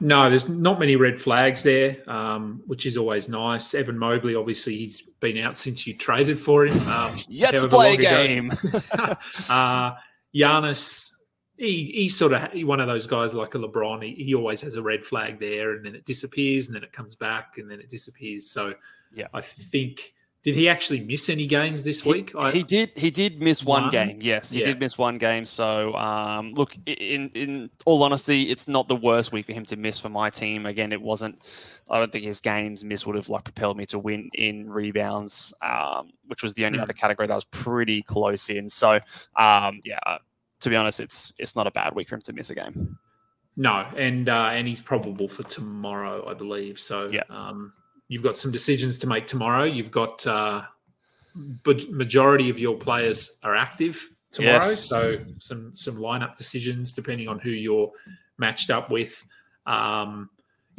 No, 0.00 0.28
there's 0.28 0.48
not 0.48 0.78
many 0.78 0.96
red 0.96 1.20
flags 1.20 1.62
there, 1.62 1.98
um, 2.06 2.62
which 2.66 2.84
is 2.84 2.96
always 2.96 3.28
nice. 3.28 3.72
Evan 3.74 3.98
Mobley, 3.98 4.34
obviously, 4.34 4.76
he's 4.76 5.02
been 5.20 5.38
out 5.38 5.56
since 5.56 5.86
you 5.86 5.94
traded 5.94 6.38
for 6.38 6.66
him. 6.66 6.76
Um, 6.88 7.12
Let's 7.30 7.66
play 7.66 7.94
a 7.94 7.96
game. 7.96 8.52
uh, 9.48 9.92
Giannis, 10.34 11.10
he, 11.56 11.84
he's 11.94 12.16
sort 12.16 12.32
of 12.32 12.48
one 12.66 12.80
of 12.80 12.86
those 12.88 13.06
guys 13.06 13.34
like 13.34 13.54
a 13.54 13.58
LeBron. 13.58 14.02
He, 14.04 14.24
he 14.24 14.34
always 14.34 14.60
has 14.62 14.76
a 14.76 14.82
red 14.82 15.04
flag 15.04 15.38
there, 15.40 15.72
and 15.74 15.84
then 15.84 15.94
it 15.94 16.04
disappears, 16.04 16.66
and 16.68 16.76
then 16.76 16.82
it 16.84 16.92
comes 16.92 17.16
back, 17.16 17.58
and 17.58 17.70
then 17.70 17.80
it 17.80 17.88
disappears. 17.88 18.50
So, 18.50 18.74
Yeah. 19.14 19.26
I 19.34 19.40
think 19.40 20.14
did 20.42 20.54
he 20.54 20.70
actually 20.70 21.04
miss 21.04 21.28
any 21.28 21.46
games 21.46 21.82
this 21.82 22.00
He- 22.00 22.10
week? 22.12 22.32
I, 22.34 22.50
He, 22.50 22.62
did. 22.62 22.92
He 22.96 23.10
did 23.10 23.42
miss 23.42 23.62
one, 23.62 23.82
One? 23.82 23.90
game. 23.90 24.18
Yes, 24.22 24.50
he 24.52 24.60
Yeah. 24.60 24.66
did 24.68 24.80
miss 24.80 24.96
one 24.96 25.18
game. 25.18 25.44
So, 25.44 25.94
um, 25.96 26.54
look, 26.54 26.74
in 26.86 27.28
in 27.34 27.68
all 27.84 28.02
honesty, 28.02 28.44
it's 28.44 28.66
not 28.66 28.88
the 28.88 28.96
worst 28.96 29.32
week 29.32 29.44
for 29.44 29.52
him 29.52 29.66
to 29.66 29.76
miss 29.76 29.98
for 29.98 30.08
my 30.08 30.30
team. 30.30 30.64
Again, 30.64 30.92
it 30.94 31.02
wasn't. 31.02 31.38
I 31.90 31.98
don't 31.98 32.12
think 32.12 32.24
his 32.24 32.40
games 32.40 32.84
miss 32.84 33.06
would 33.06 33.16
have 33.16 33.28
like 33.28 33.44
propelled 33.44 33.76
me 33.76 33.86
to 33.86 33.98
win 33.98 34.30
in 34.34 34.70
rebounds, 34.70 35.52
um, 35.62 36.10
which 36.26 36.42
was 36.42 36.54
the 36.54 36.64
only 36.66 36.78
Mm. 36.78 36.82
other 36.82 36.92
category 36.92 37.26
that 37.26 37.32
I 37.32 37.36
was 37.36 37.44
pretty 37.46 38.02
close 38.02 38.48
in. 38.50 38.68
So, 38.70 39.00
um, 39.36 39.80
yeah, 39.84 39.98
uh, 40.06 40.18
to 40.60 40.68
be 40.70 40.76
honest, 40.76 41.00
it's 41.00 41.32
it's 41.38 41.56
not 41.56 41.66
a 41.66 41.70
bad 41.70 41.94
week 41.94 42.08
for 42.08 42.14
him 42.14 42.22
to 42.22 42.32
miss 42.32 42.50
a 42.50 42.54
game. 42.54 42.98
No, 43.56 43.84
and 43.96 44.28
uh, 44.28 44.50
and 44.52 44.66
he's 44.68 44.80
probable 44.80 45.28
for 45.28 45.42
tomorrow, 45.42 46.26
I 46.28 46.34
believe. 46.34 46.78
So 46.78 47.08
Yeah. 47.10 47.22
um, 47.28 47.72
you've 48.08 48.22
got 48.22 48.38
some 48.38 48.50
decisions 48.52 48.96
to 48.98 49.06
make 49.06 49.26
tomorrow. 49.26 49.64
You've 49.64 49.90
got 49.90 50.26
uh, 50.26 50.62
but 51.64 51.88
majority 51.90 52.50
of 52.50 52.58
your 52.58 52.76
players 52.76 53.38
are 53.42 53.54
active 53.56 54.08
tomorrow, 54.32 54.54
Yes. 54.54 54.88
so 54.88 55.18
some 55.38 55.74
some 55.74 55.96
lineup 55.96 56.36
decisions 56.36 56.92
depending 56.92 57.28
on 57.28 57.38
who 57.38 57.50
you're 57.50 57.90
matched 58.38 58.70
up 58.70 58.90
with. 58.90 59.24
Um, 59.66 60.30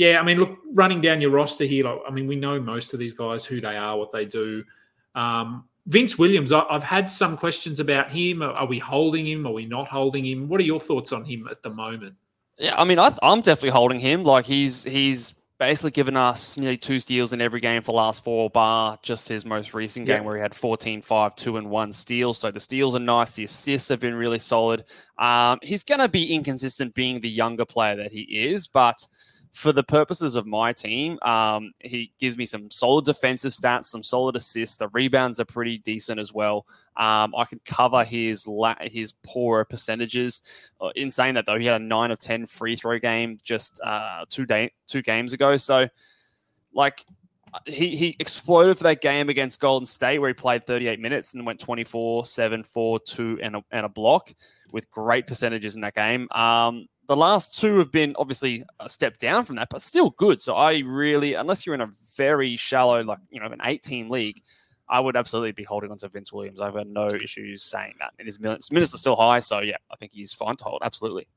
yeah, 0.02 0.20
I 0.20 0.24
mean, 0.24 0.40
look, 0.40 0.58
running 0.74 1.00
down 1.00 1.22
your 1.22 1.30
roster 1.30 1.64
here, 1.64 1.86
like, 1.86 2.00
I 2.08 2.12
mean, 2.12 2.26
we 2.26 2.36
know 2.36 2.60
most 2.60 2.92
of 2.92 3.00
these 3.00 3.14
guys 3.14 3.46
who 3.46 3.62
they 3.62 3.78
are, 3.78 3.96
what 3.96 4.12
they 4.12 4.26
do. 4.26 4.64
Um, 5.14 5.66
Vince 5.86 6.18
Williams, 6.18 6.52
I, 6.52 6.64
I've 6.72 6.82
had 6.82 7.12
some 7.12 7.38
questions 7.38 7.80
about 7.80 8.10
him. 8.10 8.42
Are, 8.42 8.52
are 8.52 8.66
we 8.66 8.80
holding 8.80 9.28
him? 9.28 9.46
Are 9.46 9.54
we 9.54 9.68
not 9.68 9.88
holding 9.88 10.26
him? 10.26 10.48
What 10.48 10.60
are 10.60 10.64
your 10.64 10.80
thoughts 10.80 11.12
on 11.12 11.24
him 11.24 11.48
at 11.52 11.62
the 11.62 11.70
moment? 11.70 12.16
Yeah, 12.58 12.74
I 12.82 12.84
mean, 12.84 12.98
I, 12.98 13.16
I'm 13.22 13.42
definitely 13.42 13.70
holding 13.70 14.00
him. 14.00 14.24
Like 14.24 14.46
he's 14.46 14.84
he's 14.84 15.34
basically 15.60 15.92
given 15.92 16.18
us 16.18 16.58
nearly 16.58 16.78
two 16.78 17.00
steals 17.00 17.32
in 17.32 17.40
every 17.42 17.60
game 17.60 17.84
for 17.84 17.92
the 17.92 17.98
last 17.98 18.24
four, 18.24 18.50
bar 18.50 18.98
just 19.04 19.30
his 19.30 19.46
most 19.46 19.76
recent 19.76 20.08
game 20.08 20.22
Yeah. 20.22 20.26
where 20.26 20.36
he 20.36 20.42
had 20.42 20.56
14, 20.56 21.04
5, 21.04 21.36
2, 21.36 21.58
and 21.58 21.70
1 21.70 21.94
steals. 21.94 22.40
So 22.40 22.50
the 22.50 22.60
steals 22.60 22.96
are 22.96 23.00
nice. 23.00 23.34
The 23.34 23.44
assists 23.44 23.88
have 23.90 24.00
been 24.00 24.16
really 24.16 24.40
solid. 24.40 24.84
Um, 25.20 25.60
he's 25.62 25.84
going 25.84 26.00
to 26.00 26.10
be 26.10 26.34
inconsistent 26.34 26.96
being 26.96 27.22
the 27.22 27.30
younger 27.30 27.66
player 27.66 27.96
that 27.98 28.12
he 28.12 28.22
is, 28.22 28.66
but 28.66 29.08
for 29.54 29.74
the 29.74 29.84
purposes 29.84 30.36
of 30.36 30.46
my 30.46 30.72
team, 30.72 31.20
um, 31.24 31.74
he 31.80 32.12
gives 32.20 32.38
me 32.38 32.46
some 32.46 32.72
solid 32.72 33.06
defensive 33.06 33.52
stats, 33.52 33.86
some 33.86 34.04
solid 34.04 34.36
assists. 34.36 34.78
The 34.78 34.88
rebounds 34.90 35.40
are 35.40 35.46
pretty 35.46 35.80
decent 35.80 36.20
as 36.20 36.34
well. 36.34 36.66
Um, 36.96 37.34
I 37.36 37.46
can 37.46 37.60
cover 37.66 38.04
his 38.04 38.48
la- 38.48 38.76
his 38.82 39.12
poorer 39.24 39.66
percentages. 39.66 40.42
Uh, 40.80 40.92
in 40.96 41.12
saying 41.12 41.36
that 41.36 41.46
though, 41.46 41.60
he 41.60 41.66
had 41.66 41.82
a 41.82 41.84
nine 41.84 42.12
of 42.12 42.20
ten 42.20 42.46
free 42.46 42.76
throw 42.76 42.98
game 42.98 43.40
just 43.44 43.82
uh, 43.84 44.26
two 44.30 44.46
day 44.46 44.72
two 44.88 45.02
games 45.02 45.34
ago. 45.34 45.58
So, 45.58 45.88
like, 46.74 47.06
he, 47.66 47.96
he 47.96 48.16
exploded 48.20 48.78
for 48.78 48.86
that 48.86 49.02
game 49.02 49.30
against 49.30 49.60
Golden 49.60 49.86
State 49.86 50.20
where 50.20 50.30
he 50.30 50.34
played 50.34 50.66
38 50.66 51.00
minutes 51.00 51.34
and 51.34 51.46
went 51.46 51.60
24, 51.60 52.26
7, 52.26 52.64
4, 52.64 53.00
2, 53.00 53.40
and 53.42 53.56
a, 53.58 53.64
and 53.72 53.86
a 53.86 53.90
block 53.90 54.34
with 54.72 54.90
great 54.90 55.28
percentages 55.28 55.76
in 55.76 55.82
that 55.82 55.94
game. 55.94 56.28
Um, 56.32 56.88
the 57.12 57.18
last 57.18 57.60
two 57.60 57.78
have 57.80 57.92
been 57.92 58.16
obviously 58.18 58.64
a 58.80 58.88
step 58.88 59.18
down 59.18 59.44
from 59.44 59.58
that, 59.58 59.68
but 59.70 59.82
still 59.82 60.12
good. 60.12 60.40
So 60.40 60.56
I 60.56 60.78
really, 60.78 61.34
unless 61.34 61.66
you're 61.66 61.76
in 61.76 61.82
a 61.82 61.92
very 62.16 62.56
shallow, 62.56 63.04
like, 63.04 63.20
you 63.30 63.42
know, 63.42 63.48
an 63.48 63.60
18 63.66 64.08
league, 64.08 64.42
I 64.88 65.02
would 65.02 65.18
absolutely 65.18 65.52
be 65.52 65.66
holding 65.66 65.92
on 65.92 65.98
to 65.98 66.08
Vince 66.08 66.32
Williams. 66.32 66.62
I've 66.62 66.74
got 66.74 66.88
no 66.88 67.08
issues 67.08 67.64
saying 67.64 67.96
that. 68.00 68.14
And 68.18 68.28
his 68.28 68.40
minutes, 68.40 68.72
minutes 68.72 68.96
are 68.96 68.98
still 68.98 69.18
high. 69.18 69.42
So 69.42 69.60
yeah, 69.60 69.76
I 69.92 69.98
think 69.98 70.14
he's 70.14 70.32
fine 70.32 70.56
to 70.56 70.64
hold. 70.64 70.84
Absolutely. 70.86 71.28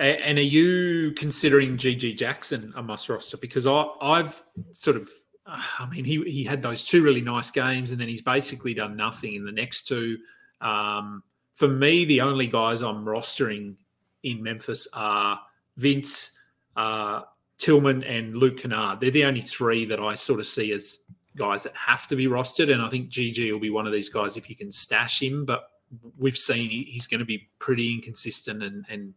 And 0.00 0.36
are 0.36 0.42
you 0.42 1.12
considering 1.12 1.76
GG 1.76 2.16
Jackson 2.16 2.72
a 2.74 2.82
must 2.82 3.08
roster? 3.08 3.36
Because 3.36 3.68
I, 3.68 3.84
I've 4.00 4.42
sort 4.72 4.96
of, 4.96 5.08
I 5.46 5.86
mean, 5.92 6.04
he, 6.04 6.24
he 6.24 6.42
had 6.42 6.60
those 6.60 6.82
two 6.82 7.04
really 7.04 7.20
nice 7.20 7.52
games 7.52 7.92
and 7.92 8.00
then 8.00 8.08
he's 8.08 8.22
basically 8.22 8.74
done 8.74 8.96
nothing 8.96 9.34
in 9.34 9.44
the 9.44 9.52
next 9.52 9.86
two. 9.86 10.18
Um, 10.60 11.22
for 11.54 11.68
me, 11.68 12.04
the 12.04 12.20
only 12.22 12.48
guys 12.48 12.82
I'm 12.82 13.04
rostering 13.04 13.76
in 14.22 14.42
Memphis 14.42 14.88
are 14.92 15.40
Vince, 15.76 16.38
uh, 16.76 17.22
Tillman, 17.58 18.04
and 18.04 18.36
Luke 18.36 18.58
Kennard. 18.58 19.00
They're 19.00 19.10
the 19.10 19.24
only 19.24 19.42
three 19.42 19.84
that 19.86 20.00
I 20.00 20.14
sort 20.14 20.40
of 20.40 20.46
see 20.46 20.72
as 20.72 20.98
guys 21.36 21.62
that 21.62 21.74
have 21.74 22.06
to 22.08 22.16
be 22.16 22.26
rostered. 22.26 22.72
And 22.72 22.82
I 22.82 22.88
think 22.88 23.10
GG 23.10 23.52
will 23.52 23.60
be 23.60 23.70
one 23.70 23.86
of 23.86 23.92
these 23.92 24.08
guys 24.08 24.36
if 24.36 24.50
you 24.50 24.56
can 24.56 24.70
stash 24.70 25.22
him. 25.22 25.44
But 25.44 25.70
we've 26.18 26.36
seen 26.36 26.68
he's 26.68 27.06
going 27.06 27.20
to 27.20 27.26
be 27.26 27.48
pretty 27.58 27.94
inconsistent, 27.94 28.62
and, 28.62 28.84
and 28.88 29.14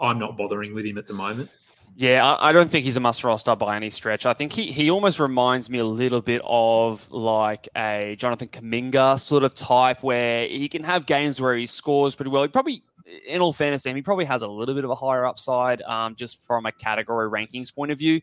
I'm 0.00 0.18
not 0.18 0.36
bothering 0.36 0.74
with 0.74 0.86
him 0.86 0.98
at 0.98 1.06
the 1.06 1.14
moment. 1.14 1.50
Yeah, 1.96 2.36
I 2.40 2.50
don't 2.50 2.68
think 2.68 2.84
he's 2.84 2.96
a 2.96 3.00
must 3.00 3.22
roster 3.22 3.54
by 3.54 3.76
any 3.76 3.88
stretch. 3.88 4.26
I 4.26 4.32
think 4.32 4.52
he, 4.52 4.72
he 4.72 4.90
almost 4.90 5.20
reminds 5.20 5.70
me 5.70 5.78
a 5.78 5.84
little 5.84 6.20
bit 6.20 6.42
of 6.44 7.08
like 7.12 7.68
a 7.76 8.16
Jonathan 8.18 8.48
Kuminga 8.48 9.20
sort 9.20 9.44
of 9.44 9.54
type 9.54 10.02
where 10.02 10.48
he 10.48 10.68
can 10.68 10.82
have 10.82 11.06
games 11.06 11.40
where 11.40 11.54
he 11.54 11.66
scores 11.66 12.16
pretty 12.16 12.30
well. 12.32 12.42
He 12.42 12.48
probably, 12.48 12.82
in 13.26 13.40
all 13.40 13.52
fairness 13.52 13.82
to 13.82 13.90
him, 13.90 13.96
he 13.96 14.02
probably 14.02 14.24
has 14.24 14.42
a 14.42 14.48
little 14.48 14.74
bit 14.74 14.84
of 14.84 14.90
a 14.90 14.94
higher 14.94 15.26
upside 15.26 15.82
um, 15.82 16.14
just 16.14 16.44
from 16.44 16.66
a 16.66 16.72
category 16.72 17.28
rankings 17.28 17.74
point 17.74 17.92
of 17.92 17.98
view. 17.98 18.20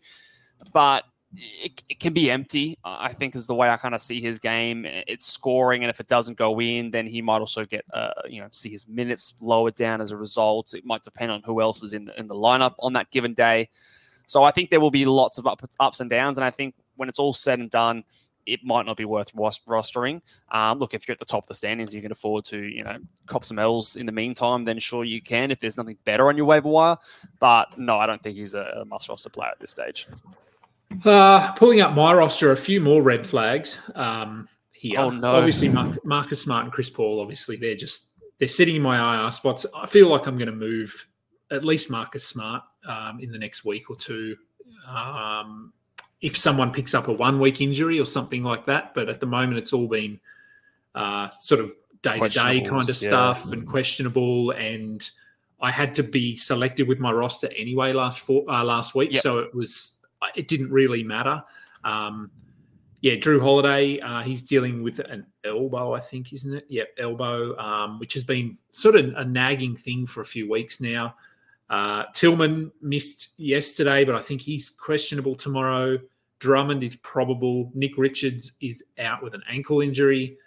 But 0.73 1.05
it, 1.35 1.81
it, 1.87 1.99
can 1.99 2.13
be 2.13 2.29
empty. 2.29 2.77
I 2.83 3.09
think 3.09 3.35
is 3.35 3.47
the 3.47 3.55
way 3.55 3.69
I 3.69 3.77
kind 3.77 3.95
of 3.95 4.01
see 4.01 4.21
his 4.21 4.39
game. 4.39 4.85
It's 4.85 5.25
scoring, 5.25 5.83
and 5.83 5.89
if 5.89 5.99
it 5.99 6.07
doesn't 6.07 6.37
go 6.37 6.59
in, 6.59 6.91
then 6.91 7.07
he 7.07 7.21
might 7.21 7.39
also 7.39 7.65
get 7.65 7.85
uh, 7.93 8.11
you 8.27 8.41
know 8.41 8.47
see 8.51 8.69
his 8.69 8.87
minutes 8.87 9.35
lowered 9.39 9.75
down 9.75 10.01
as 10.01 10.11
a 10.11 10.17
result. 10.17 10.73
It 10.73 10.85
might 10.85 11.03
depend 11.03 11.31
on 11.31 11.41
who 11.45 11.61
else 11.61 11.83
is 11.83 11.93
in 11.93 12.05
the 12.05 12.19
in 12.19 12.27
the 12.27 12.35
lineup 12.35 12.75
on 12.79 12.93
that 12.93 13.09
given 13.11 13.33
day. 13.33 13.69
So 14.27 14.43
I 14.43 14.51
think 14.51 14.69
there 14.69 14.79
will 14.79 14.91
be 14.91 15.05
lots 15.05 15.37
of 15.37 15.47
up, 15.47 15.61
ups 15.79 15.99
and 15.99 16.09
downs, 16.09 16.37
and 16.37 16.45
I 16.45 16.51
think 16.51 16.75
when 16.95 17.09
it's 17.09 17.19
all 17.19 17.33
said 17.33 17.59
and 17.59 17.69
done, 17.69 18.03
it 18.45 18.61
might 18.63 18.85
not 18.85 18.97
be 18.97 19.05
worth 19.05 19.33
rostering. 19.35 20.21
Um, 20.49 20.79
look, 20.79 20.93
if 20.93 21.07
you're 21.07 21.13
at 21.13 21.19
the 21.19 21.25
top 21.25 21.43
of 21.43 21.47
the 21.47 21.55
standings, 21.55 21.93
you 21.93 22.01
can 22.01 22.11
afford 22.11 22.45
to, 22.45 22.61
you 22.61 22.83
know, 22.83 22.97
cop 23.25 23.43
some 23.43 23.59
L's 23.59 23.95
in 23.95 24.05
the 24.05 24.11
meantime, 24.11 24.63
then 24.63 24.79
sure 24.79 25.03
you 25.03 25.21
can 25.21 25.51
if 25.51 25.59
there's 25.59 25.77
nothing 25.77 25.97
better 26.05 26.27
on 26.27 26.37
your 26.37 26.45
waiver 26.45 26.69
wire. 26.69 26.97
But 27.39 27.77
no, 27.77 27.97
I 27.97 28.05
don't 28.05 28.21
think 28.21 28.37
he's 28.37 28.53
a 28.53 28.83
must 28.87 29.09
roster 29.09 29.29
player 29.29 29.51
at 29.51 29.59
this 29.59 29.71
stage. 29.71 30.07
Uh, 31.05 31.51
pulling 31.53 31.81
up 31.81 31.93
my 31.93 32.13
roster, 32.13 32.51
a 32.51 32.57
few 32.57 32.81
more 32.81 33.01
red 33.01 33.25
flags 33.25 33.77
um, 33.95 34.47
here. 34.71 34.99
Oh 34.99 35.09
no! 35.09 35.35
Obviously, 35.35 35.69
Mark, 35.69 35.97
Marcus 36.05 36.41
Smart 36.41 36.65
and 36.65 36.73
Chris 36.73 36.89
Paul. 36.89 37.21
Obviously, 37.21 37.55
they're 37.55 37.75
just 37.75 38.13
they're 38.39 38.47
sitting 38.47 38.75
in 38.75 38.81
my 38.81 39.23
IR 39.25 39.31
spots. 39.31 39.65
I 39.75 39.85
feel 39.85 40.09
like 40.09 40.27
I'm 40.27 40.37
going 40.37 40.49
to 40.49 40.55
move 40.55 41.07
at 41.49 41.63
least 41.63 41.89
Marcus 41.89 42.27
Smart 42.27 42.63
um, 42.87 43.19
in 43.21 43.31
the 43.31 43.37
next 43.37 43.63
week 43.63 43.89
or 43.89 43.95
two. 43.95 44.35
Um, 44.87 45.73
if 46.21 46.37
someone 46.37 46.71
picks 46.71 46.93
up 46.93 47.07
a 47.07 47.13
one 47.13 47.39
week 47.39 47.61
injury 47.61 47.99
or 47.99 48.05
something 48.05 48.43
like 48.43 48.65
that, 48.67 48.93
but 48.93 49.09
at 49.09 49.19
the 49.19 49.25
moment 49.25 49.57
it's 49.57 49.73
all 49.73 49.87
been 49.87 50.19
uh, 50.95 51.29
sort 51.39 51.59
of 51.59 51.73
day 52.01 52.19
to 52.19 52.29
day 52.29 52.61
kind 52.61 52.87
of 52.87 52.95
stuff 52.95 53.43
yeah. 53.45 53.53
and 53.53 53.67
questionable. 53.67 54.51
And 54.51 55.07
I 55.59 55.71
had 55.71 55.95
to 55.95 56.03
be 56.03 56.35
selected 56.35 56.87
with 56.87 56.99
my 56.99 57.11
roster 57.11 57.49
anyway 57.57 57.93
last 57.93 58.19
four, 58.19 58.43
uh, 58.47 58.63
last 58.63 58.93
week, 58.95 59.13
yep. 59.13 59.21
so 59.21 59.39
it 59.39 59.53
was 59.53 59.97
it 60.35 60.47
didn't 60.47 60.71
really 60.71 61.03
matter. 61.03 61.43
Um, 61.83 62.29
yeah, 63.01 63.13
Jrue 63.13 63.41
Holiday, 63.41 63.99
uh, 63.99 64.21
he's 64.21 64.43
dealing 64.43 64.83
with 64.83 64.99
an 64.99 65.25
elbow, 65.43 65.93
I 65.93 65.99
think, 65.99 66.33
isn't 66.33 66.53
it? 66.53 66.65
Yep, 66.69 66.89
elbow, 66.99 67.57
um, 67.57 67.97
which 67.99 68.13
has 68.13 68.23
been 68.23 68.55
sort 68.73 68.95
of 68.95 69.13
a 69.15 69.25
nagging 69.25 69.75
thing 69.75 70.05
for 70.05 70.21
a 70.21 70.25
few 70.25 70.47
weeks 70.49 70.79
now. 70.79 71.15
Uh, 71.71 72.03
Tillman 72.13 72.71
missed 72.81 73.39
yesterday, 73.39 74.05
but 74.05 74.13
I 74.13 74.21
think 74.21 74.41
he's 74.41 74.69
questionable 74.69 75.35
tomorrow. 75.35 75.97
Drummond 76.39 76.83
is 76.83 76.97
probable. 76.97 77.71
Nick 77.73 77.97
Richards 77.97 78.53
is 78.61 78.83
out 78.99 79.23
with 79.23 79.33
an 79.33 79.41
ankle 79.49 79.81
injury. 79.81 80.37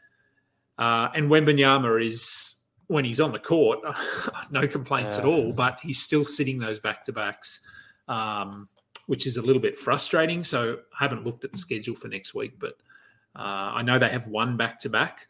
Uh, 0.78 1.08
and 1.14 1.30
Wembanyama 1.30 2.04
is, 2.04 2.56
when 2.88 3.04
he's 3.04 3.20
on 3.20 3.32
the 3.32 3.38
court, 3.38 3.80
no 4.50 4.68
complaints 4.68 5.18
at 5.18 5.24
all, 5.24 5.52
but 5.52 5.78
he's 5.82 6.00
still 6.00 6.24
sitting 6.24 6.58
those 6.58 6.78
back 6.78 7.04
to 7.06 7.12
backs. 7.12 7.66
Um, 8.06 8.68
which 9.06 9.26
is 9.26 9.36
a 9.36 9.42
little 9.42 9.60
bit 9.60 9.76
frustrating. 9.76 10.42
So 10.42 10.78
I 10.98 11.04
haven't 11.04 11.24
looked 11.24 11.44
at 11.44 11.52
the 11.52 11.58
schedule 11.58 11.94
for 11.94 12.08
next 12.08 12.34
week, 12.34 12.58
but 12.58 12.76
uh, 13.36 13.72
I 13.74 13.82
know 13.82 13.98
they 13.98 14.08
have 14.08 14.28
one 14.28 14.56
back 14.56 14.78
to 14.80 14.88
back. 14.88 15.26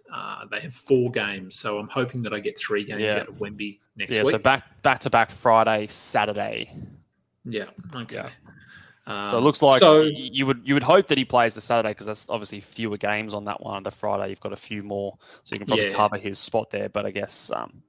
They 0.51 0.61
have 0.61 0.75
four 0.75 1.11
games, 1.11 1.57
so 1.57 1.79
I'm 1.79 1.89
hoping 1.89 2.23
that 2.23 2.35
I 2.35 2.41
get 2.41 2.59
three 2.59 2.85
games 2.85 3.03
yeah. 3.03 3.21
out 3.21 3.29
of 3.29 3.37
Wemby 3.37 3.81
next 3.97 4.11
yeah, 4.11 4.23
week. 4.23 4.33
so 4.33 4.39
back 4.39 4.83
back 4.83 5.01
to 5.01 5.11
back 5.11 5.31
Friday, 5.31 5.87
Saturday. 5.87 6.71
Yeah. 7.45 7.67
Okay. 7.95 8.17
Yeah. 8.17 8.31
Um, 9.07 9.31
so 9.31 9.39
it 9.39 9.41
looks 9.43 9.61
like 9.61 9.81
so, 9.81 10.03
you 10.03 10.47
would 10.47 10.63
you 10.65 10.75
would 10.75 10.83
hope 10.83 11.09
that 11.09 11.19
he 11.19 11.25
plays 11.25 11.55
the 11.55 11.61
Saturday 11.61 11.91
because 11.91 12.07
that's 12.07 12.29
obviously 12.31 12.61
fewer 12.61 12.97
games 12.97 13.35
on 13.35 13.45
that 13.45 13.63
one. 13.63 13.83
The 13.83 13.91
Friday 13.91 14.31
you've 14.31 14.41
got 14.41 14.53
a 14.53 14.57
few 14.57 14.83
more, 14.83 15.17
so 15.45 15.55
you 15.55 15.59
can 15.59 15.67
probably 15.67 15.89
yeah. 15.89 15.95
cover 15.95 16.17
his 16.17 16.39
spot 16.39 16.71
there. 16.71 16.89
But 16.89 17.05
I 17.05 17.11
guess 17.11 17.51
um, 17.55 17.83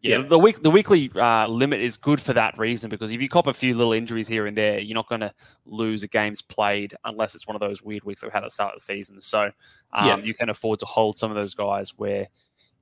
yeah, 0.00 0.22
the 0.22 0.38
week 0.38 0.62
the 0.62 0.70
weekly 0.70 1.10
uh, 1.16 1.48
limit 1.48 1.80
is 1.80 1.96
good 1.96 2.20
for 2.20 2.32
that 2.32 2.56
reason 2.56 2.88
because 2.88 3.10
if 3.10 3.20
you 3.20 3.28
cop 3.28 3.48
a 3.48 3.52
few 3.52 3.74
little 3.74 3.92
injuries 3.92 4.28
here 4.28 4.46
and 4.46 4.56
there, 4.56 4.78
you're 4.78 4.94
not 4.94 5.08
going 5.08 5.22
to 5.22 5.32
lose 5.66 6.04
a 6.04 6.08
game's 6.08 6.40
played 6.40 6.94
unless 7.04 7.34
it's 7.34 7.48
one 7.48 7.56
of 7.56 7.60
those 7.60 7.82
weird 7.82 8.04
weeks 8.04 8.20
that 8.20 8.28
we 8.28 8.32
had 8.32 8.44
at 8.44 8.46
the 8.46 8.50
start 8.50 8.74
of 8.74 8.76
the 8.76 8.80
season. 8.80 9.20
So 9.20 9.50
um, 9.92 10.06
yeah. 10.06 10.16
you 10.18 10.34
can 10.34 10.50
afford 10.50 10.78
to 10.80 10.86
hold 10.86 11.18
some 11.18 11.30
of 11.30 11.36
those 11.36 11.54
guys 11.54 11.98
where 11.98 12.28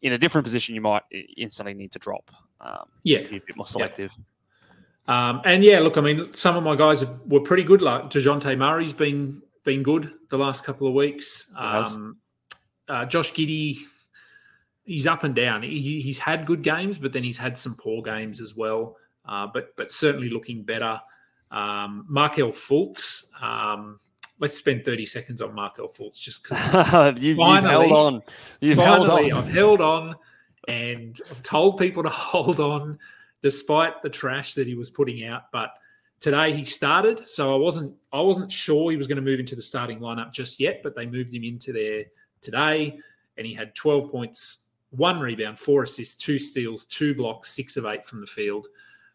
in 0.03 0.13
a 0.13 0.19
different 0.19 0.45
position 0.45 0.75
you 0.75 0.83
might 0.83 1.05
instantly 1.37 1.73
need 1.73 1.93
to 1.93 1.99
drop. 1.99 2.31
Um, 2.61 2.85
yeah, 3.03 3.21
be 3.21 3.37
a 3.37 3.41
bit 3.41 3.57
more 3.57 3.67
selective. 3.67 4.15
Yeah. 4.19 5.29
Um, 5.29 5.41
and 5.45 5.65
yeah, 5.65 5.79
look, 5.79 5.97
I 5.97 6.03
mean, 6.03 6.35
some 6.35 6.57
of 6.57 6.65
my 6.65 6.77
guys 6.77 7.05
were 7.27 7.41
pretty 7.41 7.63
good. 7.63 7.81
Like 7.81 8.05
Dejounte 8.05 8.59
Murray's 8.59 8.93
been 8.93 9.41
been 9.65 9.83
good 9.83 10.13
the 10.31 10.39
last 10.39 10.65
couple 10.65 10.87
of 10.87 10.95
weeks. 10.95 11.51
Um, 11.57 12.19
uh, 12.89 13.07
Josh 13.07 13.33
Giddey 13.33 13.79
he's 14.87 15.07
up 15.07 15.25
and 15.25 15.35
down. 15.35 15.63
He, 15.63 16.01
he's 16.01 16.19
had 16.19 16.47
good 16.47 16.63
games, 16.63 16.97
but 16.97 17.13
then 17.13 17.23
he's 17.23 17.37
had 17.37 17.59
some 17.59 17.75
poor 17.75 18.03
games 18.03 18.41
as 18.41 18.57
well. 18.57 18.97
Uh, 19.27 19.47
but 19.53 19.77
but 19.77 19.91
certainly 19.93 20.31
looking 20.31 20.63
better. 20.63 21.01
Um, 21.51 22.07
Markelle 22.09 22.53
Fultz. 22.53 23.25
Um, 23.43 23.99
let's 24.39 24.57
spend 24.57 24.85
30 24.85 25.07
seconds 25.07 25.43
on 25.43 25.55
Markelle 25.55 25.89
Fultz 25.89 26.19
just 26.19 26.43
because 26.43 26.75
you, 27.23 27.37
have 27.43 27.65
held 27.65 27.93
on. 27.93 28.23
You've 28.61 28.77
finally, 28.79 29.29
held 29.29 29.33
on. 29.33 29.39
I've 29.39 29.53
held 29.53 29.81
on 29.81 30.15
and 30.69 31.21
I've 31.31 31.43
told 31.43 31.79
people 31.79 32.03
to 32.03 32.09
hold 32.11 32.61
on 32.61 32.99
despite 33.43 34.03
the 34.03 34.11
trash 34.11 34.55
that 34.55 34.67
he 34.67 34.75
was 34.75 34.91
putting 34.91 35.25
out. 35.25 35.51
But 35.53 35.71
today 36.21 36.53
he 36.53 36.65
started, 36.65 37.29
so 37.29 37.55
I 37.55 37.59
wasn't 37.59 37.95
I 38.13 38.21
wasn't 38.21 38.51
sure 38.53 38.91
he 38.91 38.97
was 38.97 39.07
going 39.07 39.17
to 39.17 39.23
move 39.23 39.41
into 39.41 39.57
the 39.57 39.63
starting 39.63 39.99
lineup 40.01 40.33
just 40.33 40.61
yet, 40.61 40.81
but 40.83 40.95
they 40.95 41.07
moved 41.07 41.35
him 41.35 41.45
into 41.45 41.73
there 41.73 42.05
today 42.41 42.99
and 43.39 43.47
he 43.47 43.53
had 43.53 43.75
12 43.75 44.11
points 44.11 44.66
one 44.97 45.21
rebound, 45.21 45.59
four 45.59 45.83
assists, 45.83 46.15
two 46.15 46.39
steals, 46.39 46.85
two 46.87 47.15
blocks, 47.15 47.53
six 47.53 47.77
of 47.77 47.87
eight 47.87 48.05
from 48.05 48.21
the 48.21 48.27
field. 48.27 48.69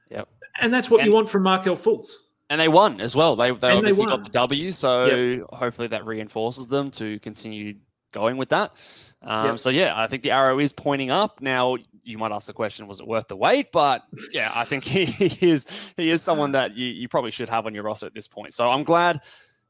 Yep. 0.10 0.28
And 0.60 0.74
that's 0.74 0.90
what 0.90 1.02
and, 1.02 1.08
you 1.08 1.14
want 1.14 1.30
from 1.30 1.44
Markelle 1.44 1.76
Fultz. 1.76 2.14
And 2.50 2.60
they 2.60 2.68
won 2.68 3.00
as 3.00 3.16
well. 3.16 3.36
They, 3.36 3.52
they 3.52 3.72
obviously 3.72 4.06
they 4.06 4.12
got 4.12 4.24
the 4.24 4.30
W, 4.30 4.72
so 4.72 5.06
yep. 5.06 5.46
hopefully 5.54 5.88
that 5.88 6.06
reinforces 6.06 6.68
them 6.68 6.92
to 6.92 7.18
continue 7.20 7.76
going 8.12 8.38
with 8.38 8.50
that. 8.50 8.74
Um, 9.22 9.48
yep. 9.48 9.60
So 9.60 9.70
yeah, 9.70 9.94
I 9.96 10.08
think 10.08 10.24
the 10.24 10.32
arrow 10.32 10.60
is 10.60 10.72
pointing 10.72 11.12
up. 11.12 11.42
Now 11.42 11.78
you 12.04 12.18
might 12.18 12.32
ask 12.32 12.48
the 12.48 12.54
question, 12.54 12.88
was 12.88 13.00
it 13.00 13.08
worth 13.08 13.28
the 13.28 13.38
wait? 13.38 13.72
But 13.72 14.04
yeah, 14.32 14.52
I 14.54 14.66
think 14.66 14.84
he, 14.84 15.06
he 15.06 15.50
is 15.50 15.66
he 15.96 16.10
is 16.10 16.22
someone 16.22 16.52
that 16.54 16.76
you, 16.76 16.88
you 16.88 17.08
probably 17.08 17.32
should 17.32 17.50
have 17.50 17.66
on 17.66 17.74
your 17.74 17.84
roster 17.84 18.06
at 18.06 18.14
this 18.14 18.28
point. 18.28 18.54
So 18.54 18.70
I'm 18.70 18.84
glad 18.84 19.22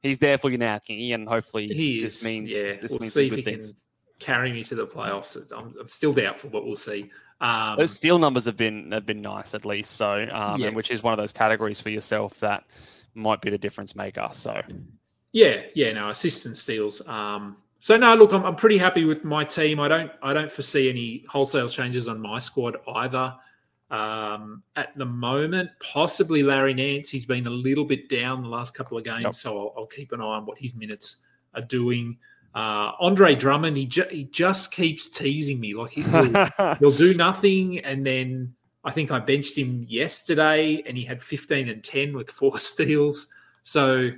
he's 0.02 0.20
there 0.20 0.38
for 0.38 0.50
you 0.50 0.58
now, 0.58 0.78
Kingy, 0.78 1.14
and 1.14 1.28
hopefully 1.28 1.68
he 1.68 2.02
this 2.02 2.24
means 2.24 2.56
yeah. 2.56 2.78
this 2.82 2.92
we'll 2.92 3.00
means 3.00 3.14
some 3.14 3.30
good 3.30 3.46
things. 3.46 3.74
Can 3.74 3.82
carry 4.22 4.54
me 4.54 4.64
to 4.64 4.76
the 4.76 4.88
playoffs. 4.88 5.36
I'm, 5.52 5.76
I'm 5.80 5.90
still 5.90 6.14
doubtful, 6.14 6.50
but 6.50 6.66
we'll 6.66 6.76
see. 6.76 7.12
Um, 7.42 7.76
those 7.78 7.92
steal 7.92 8.20
numbers 8.20 8.46
have 8.46 8.56
been 8.56 8.92
have 8.92 9.06
been 9.06 9.22
nice 9.22 9.56
at 9.56 9.66
least. 9.66 9.92
So, 9.92 10.28
um, 10.32 10.62
yeah. 10.62 10.68
and 10.68 10.76
which 10.76 10.92
is 10.92 11.02
one 11.02 11.12
of 11.12 11.18
those 11.18 11.34
categories 11.34 11.82
for 11.82 11.90
yourself 11.90 12.40
that 12.40 12.66
might 13.16 13.42
be 13.42 13.50
the 13.50 13.58
difference 13.58 13.96
maker. 13.96 14.30
So, 14.32 14.62
yeah, 15.32 15.64
yeah, 15.74 15.92
no 15.94 16.10
assists 16.10 16.46
and 16.46 16.56
steals. 16.56 17.06
Um, 17.08 17.58
so 17.80 17.98
no, 17.98 18.14
look, 18.14 18.32
I'm, 18.32 18.46
I'm 18.46 18.56
pretty 18.56 18.78
happy 18.78 19.06
with 19.06 19.24
my 19.26 19.44
team. 19.44 19.80
I 19.80 19.88
don't 19.88 20.12
I 20.22 20.34
don't 20.34 20.52
foresee 20.52 20.90
any 20.90 21.26
wholesale 21.28 21.68
changes 21.68 22.08
on 22.08 22.22
my 22.22 22.38
squad 22.38 22.78
either. 22.88 23.36
Um, 23.90 24.64
at 24.78 24.96
the 24.96 25.06
moment, 25.06 25.70
possibly 25.82 26.44
Larry 26.44 26.74
Nance. 26.74 27.10
He's 27.10 27.26
been 27.26 27.48
a 27.48 27.50
little 27.50 27.84
bit 27.84 28.08
down 28.08 28.42
the 28.42 28.48
last 28.48 28.74
couple 28.74 28.98
of 28.98 29.04
games, 29.04 29.24
yep. 29.24 29.36
so 29.36 29.60
I'll, 29.60 29.74
I'll, 29.80 29.86
keep 29.86 30.14
an 30.14 30.22
eye 30.22 30.24
on 30.24 30.46
what 30.46 30.58
his 30.58 30.74
minutes 30.76 31.18
are 31.56 31.62
doing. 31.62 32.18
Uh, 32.54 32.92
Andre 33.00 33.36
Drummond, 33.36 33.78
he, 33.78 33.86
ju- 33.86 34.06
he 34.10 34.26
just 34.26 34.72
keeps 34.72 35.08
teasing 35.08 35.60
me. 35.60 35.74
Like 35.74 35.92
he 35.92 36.04
will, 36.04 36.76
he'll 36.80 36.92
do 36.92 37.14
nothing. 37.14 37.80
And 37.80 38.06
then 38.06 38.54
I 38.84 38.92
think 38.92 39.12
I 39.12 39.20
benched 39.20 39.58
him 39.58 39.86
yesterday 39.88 40.84
and 40.86 40.98
he 40.98 41.04
had 41.04 41.22
15 41.22 41.70
and 41.70 41.84
10 41.84 42.14
with 42.14 42.30
four 42.32 42.58
steals. 42.58 43.28
So 43.64 44.12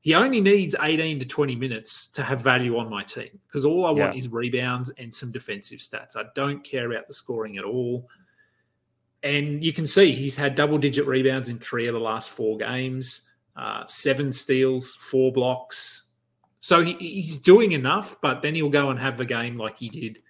he 0.00 0.14
only 0.14 0.40
needs 0.40 0.74
18 0.80 1.20
to 1.20 1.24
20 1.24 1.54
minutes 1.54 2.06
to 2.12 2.22
have 2.22 2.40
value 2.40 2.76
on 2.76 2.90
my 2.90 3.04
team 3.04 3.38
because 3.46 3.64
all 3.64 3.86
I 3.86 3.90
want 3.90 4.16
is 4.16 4.28
rebounds 4.28 4.90
and 4.98 5.14
some 5.14 5.30
defensive 5.30 5.78
stats. 5.78 6.16
I 6.16 6.24
don't 6.34 6.64
care 6.64 6.90
about 6.90 7.06
the 7.06 7.12
scoring 7.12 7.56
at 7.56 7.64
all. 7.64 8.08
And 9.22 9.62
you 9.62 9.72
can 9.72 9.86
see 9.86 10.10
he's 10.10 10.36
had 10.36 10.56
double 10.56 10.78
digit 10.78 11.06
rebounds 11.06 11.48
in 11.48 11.58
three 11.60 11.86
of 11.86 11.94
the 11.94 12.00
last 12.00 12.30
four 12.30 12.58
games, 12.58 13.30
uh, 13.54 13.86
seven 13.86 14.32
steals, 14.32 14.94
four 14.96 15.32
blocks. 15.32 16.01
So 16.62 16.82
he, 16.82 16.94
he's 16.94 17.38
doing 17.38 17.72
enough, 17.72 18.16
but 18.22 18.40
then 18.40 18.54
he'll 18.54 18.70
go 18.70 18.90
and 18.90 18.98
have 18.98 19.18
a 19.20 19.24
game 19.24 19.58
like 19.58 19.78
he 19.78 19.88
did 19.88 20.22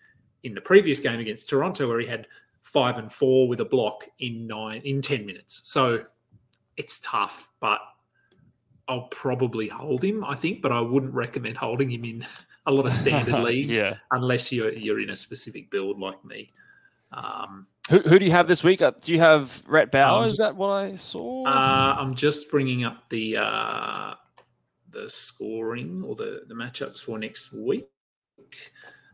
in 0.42 0.54
the 0.54 0.62
previous 0.62 0.98
game 0.98 1.20
against 1.20 1.48
Toronto, 1.48 1.86
where 1.86 2.00
he 2.00 2.06
had 2.06 2.26
five 2.62 2.96
and 2.96 3.12
four 3.12 3.46
with 3.46 3.60
a 3.60 3.64
block 3.66 4.08
in 4.18 4.46
nine 4.46 4.80
in 4.84 5.02
10 5.02 5.26
minutes. 5.26 5.60
So 5.64 6.02
it's 6.78 7.00
tough, 7.00 7.50
but 7.60 7.80
I'll 8.88 9.08
probably 9.08 9.68
hold 9.68 10.02
him, 10.02 10.24
I 10.24 10.34
think, 10.34 10.62
but 10.62 10.72
I 10.72 10.80
wouldn't 10.80 11.12
recommend 11.12 11.58
holding 11.58 11.90
him 11.90 12.04
in 12.04 12.26
a 12.66 12.72
lot 12.72 12.86
of 12.86 12.92
standard 12.92 13.40
leagues 13.44 13.76
yeah. 13.76 13.96
unless 14.10 14.50
you're 14.50 14.72
you're 14.72 15.00
in 15.00 15.10
a 15.10 15.16
specific 15.16 15.70
build 15.70 16.00
like 16.00 16.24
me. 16.24 16.50
Um, 17.12 17.66
Who, 17.90 17.98
who 17.98 18.18
do 18.18 18.24
you 18.24 18.30
have 18.32 18.48
this 18.48 18.64
week? 18.64 18.80
Uh, 18.80 18.92
Do 18.98 19.12
you 19.12 19.18
have 19.18 19.62
Rhett 19.68 19.92
Bauer? 19.92 20.22
Um, 20.22 20.30
Is 20.30 20.38
that 20.38 20.56
what 20.56 20.70
I 20.70 20.94
saw? 20.96 21.44
uh, 21.44 21.96
I'm 21.98 22.14
just 22.14 22.50
bringing 22.50 22.84
up 22.84 23.06
the 23.10 23.36
uh, 23.36 24.14
the 24.92 25.08
scoring 25.08 26.02
or 26.02 26.14
the 26.14 26.42
the 26.48 26.54
matchups 26.54 27.00
for 27.00 27.18
next 27.18 27.52
week. 27.52 27.88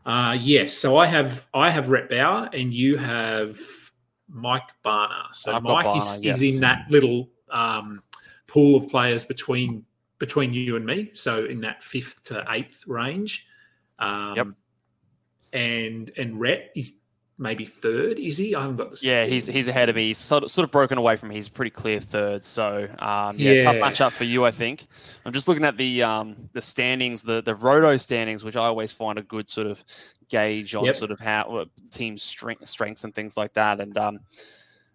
Uh, 0.05 0.37
yes, 0.39 0.73
so 0.73 0.97
I 0.97 1.05
have 1.05 1.47
I 1.53 1.69
have 1.69 1.89
Rhett 1.89 2.09
Bauer 2.09 2.49
and 2.53 2.73
you 2.73 2.97
have 2.97 3.59
Mike 4.27 4.69
Barner. 4.85 5.31
So 5.31 5.55
I've 5.55 5.63
Mike 5.63 5.97
is, 5.97 6.23
yes. 6.23 6.41
is 6.41 6.55
in 6.55 6.61
that 6.61 6.85
little 6.89 7.29
um, 7.49 8.01
pool 8.47 8.75
of 8.75 8.89
players 8.89 9.23
between 9.23 9.85
between 10.19 10.53
you 10.53 10.75
and 10.75 10.85
me. 10.85 11.11
So 11.13 11.45
in 11.45 11.61
that 11.61 11.83
fifth 11.83 12.23
to 12.25 12.45
eighth 12.49 12.85
range. 12.87 13.47
Um, 13.99 14.35
Yep. 14.35 14.47
And 15.51 16.11
and 16.15 16.39
Rhett 16.39 16.71
is 16.75 16.99
maybe 17.39 17.65
third. 17.65 18.19
Is 18.19 18.37
he? 18.37 18.53
I 18.53 18.61
haven't 18.61 18.75
got 18.75 18.91
the. 18.91 18.99
yeah, 19.01 19.25
he's 19.25 19.47
he's 19.47 19.67
ahead 19.67 19.89
of 19.89 19.95
me. 19.95 20.07
He's 20.07 20.17
sort 20.19 20.43
of, 20.43 20.51
sort 20.51 20.65
of 20.65 20.71
broken 20.71 20.97
away 20.97 21.15
from 21.15 21.29
me. 21.29 21.35
He's 21.35 21.49
pretty 21.49 21.71
clear 21.71 21.99
third. 21.99 22.45
So 22.45 22.87
um, 22.99 23.37
yeah, 23.37 23.61
tough 23.61 23.75
Yeah. 23.77 23.89
matchup 23.89 24.11
for 24.11 24.25
you, 24.25 24.45
I 24.45 24.51
think. 24.51 24.85
I'm 25.25 25.33
just 25.33 25.47
looking 25.47 25.65
at 25.65 25.77
the 25.77 26.03
um, 26.03 26.35
the 26.53 26.61
standings, 26.61 27.23
the 27.23 27.41
the 27.41 27.55
roto 27.55 27.97
standings, 27.97 28.43
which 28.43 28.55
I 28.55 28.65
always 28.65 28.91
find 28.91 29.17
a 29.17 29.23
good 29.23 29.49
sort 29.49 29.67
of 29.67 29.83
gauge 30.29 30.75
on 30.75 30.85
Yep. 30.85 30.95
sort 30.95 31.11
of 31.11 31.19
how 31.19 31.43
uh, 31.55 31.65
teams' 31.89 32.21
strength, 32.21 32.67
strengths 32.67 33.03
and 33.03 33.15
things 33.15 33.35
like 33.35 33.53
that. 33.53 33.79
And 33.79 33.97
um, 33.97 34.19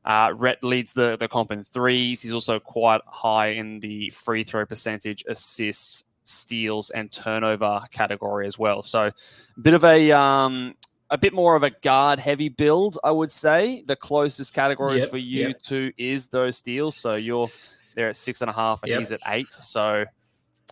uh, 0.05 0.33
Rhett 0.37 0.63
leads 0.63 0.93
the 0.93 1.17
the 1.17 1.29
comp 1.29 1.51
in 1.51 1.65
threes. 1.65 2.21
He's 2.23 2.33
also 2.33 2.61
quite 2.61 3.01
high 3.07 3.49
in 3.49 3.81
the 3.81 4.11
free 4.11 4.45
throw 4.45 4.67
percentage, 4.67 5.25
assists, 5.27 6.05
steals, 6.25 6.91
and 6.91 7.11
turnover 7.11 7.81
category 7.91 8.47
as 8.47 8.59
well. 8.59 8.83
So 8.83 9.07
a 9.07 9.61
bit 9.61 9.75
of 9.75 9.83
a 9.85 10.13
um, 10.13 10.75
a 11.15 11.19
bit 11.19 11.33
more 11.33 11.55
of 11.55 11.63
a 11.63 11.71
guard 11.71 12.19
heavy 12.19 12.49
build, 12.49 12.99
I 13.05 13.13
would 13.13 13.31
say. 13.31 13.85
The 13.87 13.95
closest 13.95 14.53
category 14.53 14.99
Yep, 14.99 15.11
for 15.11 15.17
you 15.17 15.49
yep. 15.49 15.59
two 15.63 15.93
is 15.97 16.27
those 16.27 16.57
steals. 16.59 16.97
So 16.97 17.15
you're 17.15 17.49
there 17.95 18.09
at 18.09 18.17
six 18.17 18.41
and 18.41 18.51
a 18.51 18.53
half, 18.53 18.83
and 18.83 18.91
Yep. 18.91 18.99
he's 18.99 19.13
at 19.13 19.21
eight. 19.29 19.53
So 19.53 20.05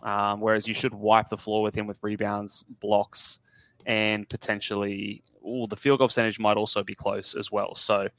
um, 0.03 0.41
whereas 0.41 0.67
you 0.67 0.73
should 0.73 0.93
wipe 0.93 1.29
the 1.29 1.37
floor 1.37 1.63
with 1.63 1.73
him 1.73 1.87
with 1.87 2.03
rebounds, 2.03 2.63
blocks, 2.81 3.39
and 3.85 4.27
potentially, 4.27 5.23
oh, 5.45 5.65
the 5.65 5.77
field 5.77 5.99
goal 5.99 6.09
percentage 6.09 6.39
might 6.39 6.57
also 6.57 6.83
be 6.83 6.93
close 6.93 7.35
as 7.35 7.49
well. 7.49 7.73
So 7.75 8.09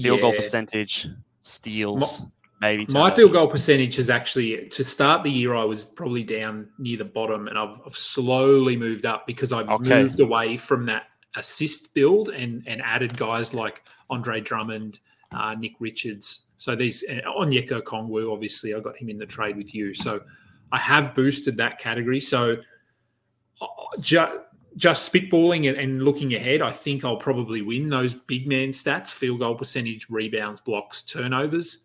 field 0.00 0.20
goal 0.20 0.32
percentage, 0.32 1.06
steals, 1.42 2.26
maybe 2.60 2.86
My 2.88 3.08
field 3.08 3.34
goal 3.34 3.46
percentage 3.46 4.00
is 4.00 4.10
actually 4.10 4.66
to 4.68 4.82
start 4.82 5.22
the 5.22 5.30
year. 5.30 5.54
I 5.54 5.62
was 5.62 5.84
probably 5.84 6.24
down 6.24 6.70
near 6.78 6.96
the 6.96 7.04
bottom, 7.04 7.46
and 7.46 7.56
I've, 7.56 7.80
I've 7.86 7.96
slowly 7.96 8.76
moved 8.76 9.06
up 9.06 9.28
because 9.28 9.52
I 9.52 9.62
Okay. 9.62 10.02
moved 10.02 10.18
away 10.18 10.56
from 10.56 10.86
that 10.86 11.04
assist 11.36 11.94
build 11.94 12.28
and 12.30 12.62
and 12.66 12.82
added 12.82 13.16
guys 13.16 13.54
like 13.54 13.84
Andre 14.10 14.40
Drummond, 14.40 14.98
uh, 15.32 15.54
Nick 15.58 15.72
Richards. 15.80 16.46
So 16.56 16.76
these 16.76 17.04
Onyeka 17.08 17.82
Okongwu, 17.82 18.32
obviously, 18.32 18.74
I 18.74 18.80
got 18.80 18.96
him 18.96 19.08
in 19.08 19.18
the 19.18 19.26
trade 19.26 19.56
with 19.56 19.74
you. 19.74 19.94
So 19.94 20.22
I 20.70 20.78
have 20.78 21.14
boosted 21.14 21.56
that 21.56 21.78
category. 21.78 22.20
So 22.20 22.56
uh, 23.60 23.66
ju- 23.98 24.40
just 24.76 25.12
spitballing 25.12 25.68
and, 25.68 25.76
and 25.76 26.02
looking 26.02 26.34
ahead, 26.34 26.62
I 26.62 26.70
think 26.70 27.04
I'll 27.04 27.16
probably 27.16 27.62
win 27.62 27.88
those 27.90 28.14
big 28.14 28.46
man 28.46 28.68
stats: 28.68 29.08
field 29.08 29.40
goal 29.40 29.54
percentage, 29.54 30.08
rebounds, 30.08 30.60
blocks, 30.60 31.02
turnovers 31.02 31.84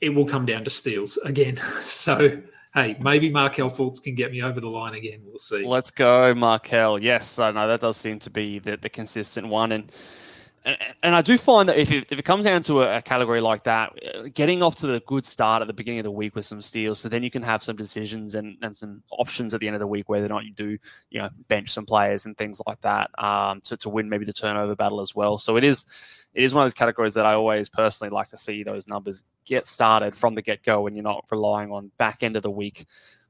it 0.00 0.14
will 0.14 0.26
come 0.26 0.46
down 0.46 0.64
to 0.64 0.70
steals 0.70 1.16
again. 1.18 1.60
So, 1.88 2.40
hey, 2.76 2.94
maybe 3.00 3.30
Markelle 3.30 3.70
Fultz 3.70 4.00
can 4.00 4.14
get 4.14 4.30
me 4.30 4.42
over 4.42 4.60
the 4.60 4.68
line 4.68 4.94
again. 4.94 5.20
We'll 5.24 5.38
see. 5.38 5.66
Let's 5.66 5.90
go, 5.90 6.34
Markelle. 6.34 6.98
Yes, 6.98 7.38
I 7.38 7.50
know 7.50 7.66
that 7.66 7.80
does 7.80 7.96
seem 7.96 8.18
to 8.20 8.30
be 8.30 8.60
the, 8.60 8.76
the 8.76 8.90
consistent 8.90 9.48
one, 9.48 9.72
and, 9.72 9.90
and 10.64 10.76
and 11.02 11.14
I 11.14 11.22
do 11.22 11.38
find 11.38 11.68
that 11.68 11.78
if 11.78 11.90
it, 11.90 12.12
if 12.12 12.18
it 12.18 12.24
comes 12.24 12.44
down 12.44 12.62
to 12.64 12.82
a, 12.82 12.98
a 12.98 13.02
category 13.02 13.40
like 13.40 13.64
that, 13.64 13.98
uh, 14.14 14.28
getting 14.34 14.62
off 14.62 14.76
to 14.76 14.86
the 14.86 15.00
good 15.06 15.24
start 15.24 15.62
at 15.62 15.68
the 15.68 15.74
beginning 15.74 16.00
of 16.00 16.04
the 16.04 16.10
week 16.10 16.36
with 16.36 16.44
some 16.44 16.60
steals, 16.60 17.00
so 17.00 17.08
then 17.08 17.22
you 17.22 17.30
can 17.30 17.42
have 17.42 17.62
some 17.62 17.76
decisions 17.76 18.34
and, 18.34 18.58
and 18.62 18.76
some 18.76 19.02
options 19.10 19.54
at 19.54 19.60
the 19.60 19.66
end 19.66 19.74
of 19.74 19.80
the 19.80 19.86
week 19.86 20.08
whether 20.08 20.26
or 20.26 20.28
not 20.28 20.44
you 20.44 20.52
do 20.52 20.76
you 21.10 21.18
know 21.20 21.30
bench 21.48 21.70
some 21.70 21.86
players 21.86 22.26
and 22.26 22.36
things 22.36 22.60
like 22.66 22.80
that 22.82 23.10
um, 23.18 23.60
to 23.62 23.76
to 23.78 23.88
win 23.88 24.08
maybe 24.08 24.26
the 24.26 24.32
turnover 24.34 24.76
battle 24.76 25.00
as 25.00 25.14
well. 25.14 25.38
So 25.38 25.56
it 25.56 25.64
is 25.64 25.86
it 26.36 26.44
is 26.44 26.54
one 26.54 26.62
of 26.62 26.66
those 26.66 26.74
categories 26.74 27.14
that 27.14 27.24
I 27.24 27.32
always 27.32 27.70
personally 27.70 28.10
like 28.10 28.28
to 28.28 28.36
see 28.36 28.62
those 28.62 28.86
numbers 28.86 29.24
get 29.46 29.66
started 29.66 30.14
from 30.14 30.34
the 30.34 30.42
get 30.42 30.62
go, 30.62 30.86
and 30.86 30.94
you're 30.94 31.02
not 31.02 31.24
relying 31.30 31.72
on 31.72 31.90
back 31.96 32.22
end 32.22 32.36
of 32.36 32.42
the 32.42 32.50
week 32.50 32.84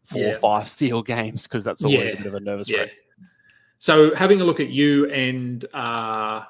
four 0.05 0.25
or 0.25 0.33
Yeah. 0.33 0.39
five 0.39 0.69
steal 0.77 1.03
games 1.03 1.45
because 1.45 1.65
that's 1.65 1.85
always 1.85 2.15
a 2.15 2.17
bit 2.17 2.27
of 2.27 2.35
a 2.35 2.41
nervous 2.41 2.69
Yeah. 2.69 2.81
wreck. 2.81 2.91
So, 3.79 4.13
having 4.15 4.41
a 4.41 4.45
look 4.45 4.59
at 4.59 4.71
you 4.71 5.09
and 5.11 5.65
uh, 5.73 6.43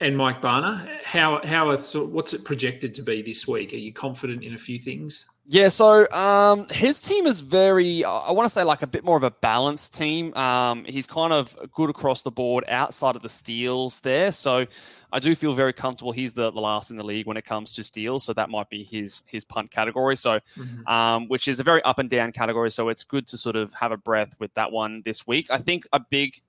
and 0.00 0.16
Mike 0.16 0.40
Barner, 0.40 1.02
how 1.02 1.44
how 1.44 1.68
are, 1.68 1.76
so 1.76 2.04
what's 2.06 2.32
it 2.32 2.42
projected 2.42 2.94
to 2.94 3.02
be 3.02 3.20
this 3.20 3.46
week? 3.46 3.74
Are 3.74 3.76
you 3.76 3.92
confident 3.92 4.42
in 4.42 4.54
a 4.54 4.58
few 4.58 4.78
things? 4.78 5.26
Yeah, 5.44 5.70
so 5.70 6.08
um, 6.12 6.68
his 6.70 7.00
team 7.00 7.26
is 7.26 7.40
very, 7.40 8.04
I 8.04 8.30
want 8.30 8.46
to 8.46 8.50
say, 8.50 8.62
like 8.62 8.82
a 8.82 8.86
bit 8.86 9.04
more 9.04 9.16
of 9.16 9.24
a 9.24 9.32
balanced 9.32 9.92
team. 9.92 10.32
Um, 10.34 10.84
he's 10.84 11.06
kind 11.06 11.32
of 11.32 11.56
good 11.72 11.90
across 11.90 12.22
the 12.22 12.30
board 12.30 12.64
outside 12.68 13.16
of 13.16 13.22
the 13.22 13.28
steals 13.28 13.98
there. 14.00 14.30
So 14.30 14.64
I 15.12 15.18
do 15.18 15.34
feel 15.34 15.52
very 15.52 15.72
comfortable. 15.72 16.12
He's 16.12 16.32
the, 16.32 16.52
the 16.52 16.60
last 16.60 16.92
in 16.92 16.96
the 16.96 17.04
league 17.04 17.26
when 17.26 17.36
it 17.36 17.44
comes 17.44 17.72
to 17.74 17.82
steals. 17.82 18.22
So 18.22 18.32
that 18.34 18.50
might 18.50 18.70
be 18.70 18.84
his 18.84 19.24
his 19.26 19.44
punt 19.44 19.72
category. 19.72 20.16
So, 20.16 20.38
um, 20.86 21.26
which 21.26 21.48
is 21.48 21.58
a 21.58 21.64
very 21.64 21.82
up 21.82 21.98
and 21.98 22.08
down 22.08 22.30
category. 22.30 22.70
So 22.70 22.88
it's 22.88 23.02
good 23.02 23.26
to 23.26 23.36
sort 23.36 23.56
of 23.56 23.74
have 23.74 23.90
a 23.90 23.96
breath 23.96 24.38
with 24.38 24.54
that 24.54 24.70
one 24.70 25.02
this 25.04 25.26
week. 25.26 25.50
I 25.50 25.58
think 25.58 25.86
a 25.92 25.98
big 25.98 26.40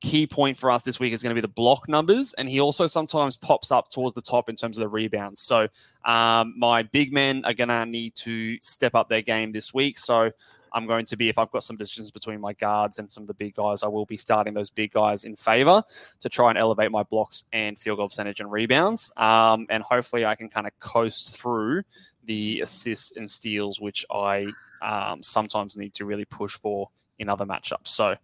key 0.00 0.26
point 0.26 0.56
for 0.56 0.70
us 0.70 0.82
this 0.82 1.00
week 1.00 1.12
is 1.12 1.22
going 1.22 1.30
to 1.30 1.34
be 1.34 1.40
the 1.40 1.52
block 1.52 1.88
numbers. 1.88 2.34
And 2.34 2.48
he 2.48 2.60
also 2.60 2.86
sometimes 2.86 3.36
pops 3.36 3.70
up 3.70 3.90
towards 3.90 4.14
the 4.14 4.22
top 4.22 4.48
in 4.48 4.56
terms 4.56 4.78
of 4.78 4.82
the 4.82 4.88
rebounds. 4.88 5.40
So 5.40 5.68
um, 6.04 6.54
my 6.56 6.82
big 6.82 7.12
men 7.12 7.44
are 7.44 7.54
going 7.54 7.68
to 7.68 7.86
need 7.86 8.14
to 8.16 8.58
step 8.60 8.94
up 8.94 9.08
their 9.08 9.22
game 9.22 9.52
this 9.52 9.72
week. 9.72 9.98
So 9.98 10.30
I'm 10.72 10.86
going 10.86 11.06
to 11.06 11.16
be, 11.16 11.28
if 11.28 11.38
I've 11.38 11.50
got 11.50 11.62
some 11.62 11.76
decisions 11.76 12.10
between 12.10 12.40
my 12.40 12.52
guards 12.52 12.98
and 12.98 13.10
some 13.10 13.22
of 13.22 13.28
the 13.28 13.34
big 13.34 13.54
guys, 13.54 13.82
I 13.82 13.88
will 13.88 14.04
be 14.04 14.18
starting 14.18 14.52
those 14.52 14.68
big 14.68 14.92
guys 14.92 15.24
in 15.24 15.34
favor 15.34 15.82
to 16.20 16.28
try 16.28 16.50
and 16.50 16.58
elevate 16.58 16.90
my 16.90 17.02
blocks 17.02 17.44
and 17.52 17.78
field 17.78 17.98
goal 17.98 18.08
percentage 18.08 18.40
and 18.40 18.50
rebounds. 18.52 19.10
Um, 19.16 19.66
and 19.70 19.82
hopefully 19.82 20.26
I 20.26 20.34
can 20.34 20.50
kind 20.50 20.66
of 20.66 20.78
coast 20.78 21.36
through 21.36 21.82
the 22.24 22.60
assists 22.60 23.16
and 23.16 23.30
steals, 23.30 23.80
which 23.80 24.04
I 24.10 24.48
um, 24.82 25.22
sometimes 25.22 25.76
need 25.76 25.94
to 25.94 26.04
really 26.04 26.26
push 26.26 26.52
for 26.52 26.90
in 27.18 27.30
other 27.30 27.46
matchups. 27.46 27.88
So 27.88 28.16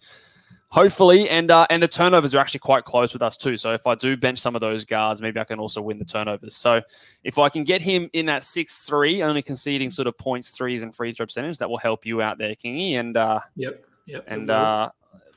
hopefully, 0.72 1.28
and 1.28 1.50
uh, 1.50 1.66
and 1.70 1.82
the 1.82 1.86
turnovers 1.86 2.34
are 2.34 2.38
actually 2.38 2.60
quite 2.60 2.84
close 2.84 3.12
with 3.12 3.22
us 3.22 3.36
too. 3.36 3.56
So 3.56 3.72
if 3.72 3.86
I 3.86 3.94
do 3.94 4.16
bench 4.16 4.38
some 4.38 4.54
of 4.54 4.62
those 4.62 4.84
guards, 4.84 5.20
maybe 5.20 5.38
I 5.38 5.44
can 5.44 5.60
also 5.60 5.82
win 5.82 5.98
the 5.98 6.04
turnovers. 6.04 6.56
So 6.56 6.80
if 7.22 7.38
I 7.38 7.48
can 7.48 7.62
get 7.62 7.82
him 7.82 8.08
in 8.14 8.26
that 8.26 8.42
six 8.42 8.84
three, 8.84 9.22
only 9.22 9.42
conceding 9.42 9.90
sort 9.90 10.08
of 10.08 10.16
points, 10.18 10.50
threes, 10.50 10.82
and 10.82 10.96
free 10.96 11.12
throw 11.12 11.26
percentage, 11.26 11.58
that 11.58 11.70
will 11.70 11.78
help 11.78 12.04
you 12.04 12.22
out 12.22 12.38
there, 12.38 12.54
Kingy, 12.54 12.94
and 12.94 13.16
uh, 13.16 13.40
Yep. 13.56 13.84
Yep. 14.06 14.24
and 14.26 14.50
uh, 14.50 14.90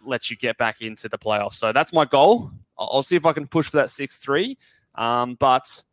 let 0.05 0.31
you 0.31 0.37
get 0.37 0.57
back 0.57 0.81
into 0.81 1.07
the 1.09 1.17
playoffs. 1.17 1.55
So 1.55 1.71
that's 1.71 1.93
my 1.93 2.05
goal. 2.05 2.49
I'll, 2.79 2.89
I'll 2.93 3.03
see 3.03 3.15
if 3.15 3.25
I 3.25 3.33
can 3.33 3.45
push 3.45 3.69
for 3.69 3.77
that 3.77 3.89
six 3.89 4.17
three. 4.17 4.57
Um, 4.95 5.35
but 5.35 5.83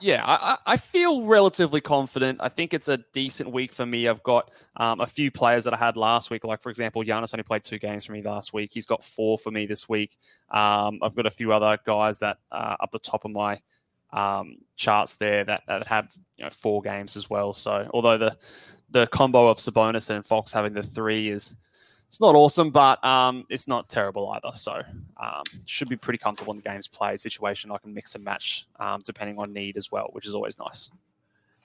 yeah, 0.00 0.22
I, 0.24 0.58
I 0.66 0.76
feel 0.76 1.22
relatively 1.22 1.80
confident. 1.80 2.38
I 2.40 2.48
think 2.48 2.74
it's 2.74 2.88
a 2.88 2.98
decent 3.12 3.50
week 3.50 3.72
for 3.72 3.86
me. 3.86 4.08
I've 4.08 4.22
got 4.22 4.50
um, 4.76 5.00
a 5.00 5.06
few 5.06 5.30
players 5.30 5.64
that 5.64 5.74
I 5.74 5.76
had 5.76 5.96
last 5.96 6.30
week, 6.30 6.44
like 6.44 6.62
for 6.62 6.70
example, 6.70 7.02
Giannis 7.02 7.34
only 7.34 7.44
played 7.44 7.64
two 7.64 7.78
games 7.78 8.04
for 8.04 8.12
me 8.12 8.22
last 8.22 8.52
week. 8.52 8.70
He's 8.72 8.86
got 8.86 9.04
four 9.04 9.38
for 9.38 9.50
me 9.50 9.66
this 9.66 9.88
week. 9.88 10.16
Um, 10.50 10.98
I've 11.02 11.14
got 11.14 11.26
a 11.26 11.30
few 11.30 11.52
other 11.52 11.78
guys 11.84 12.18
that 12.18 12.38
uh, 12.50 12.76
up 12.80 12.90
the 12.90 12.98
top 12.98 13.24
of 13.24 13.30
my 13.30 13.60
um, 14.12 14.58
charts 14.76 15.16
there 15.16 15.44
that, 15.44 15.62
that 15.66 15.86
have 15.86 16.08
you 16.36 16.44
know 16.44 16.50
four 16.50 16.82
games 16.82 17.16
as 17.16 17.30
well. 17.30 17.54
So 17.54 17.88
although 17.92 18.18
the 18.18 18.36
the 18.90 19.06
combo 19.08 19.48
of 19.48 19.58
Sabonis 19.58 20.10
and 20.10 20.24
Fox 20.24 20.52
having 20.52 20.74
the 20.74 20.82
three 20.82 21.28
is 21.28 21.56
it's 22.12 22.20
not 22.20 22.34
awesome, 22.34 22.68
but 22.68 23.02
um, 23.02 23.46
it's 23.48 23.66
not 23.66 23.88
terrible 23.88 24.28
either. 24.32 24.54
So 24.54 24.82
um, 25.16 25.42
should 25.64 25.88
be 25.88 25.96
pretty 25.96 26.18
comfortable 26.18 26.52
in 26.52 26.58
the 26.58 26.62
games 26.62 26.86
played 26.86 27.18
situation. 27.18 27.70
I 27.70 27.78
can 27.78 27.94
mix 27.94 28.14
and 28.14 28.22
match 28.22 28.66
um, 28.78 29.00
depending 29.02 29.38
on 29.38 29.54
need 29.54 29.78
as 29.78 29.90
well, 29.90 30.10
which 30.12 30.26
is 30.26 30.34
always 30.34 30.58
nice. 30.58 30.90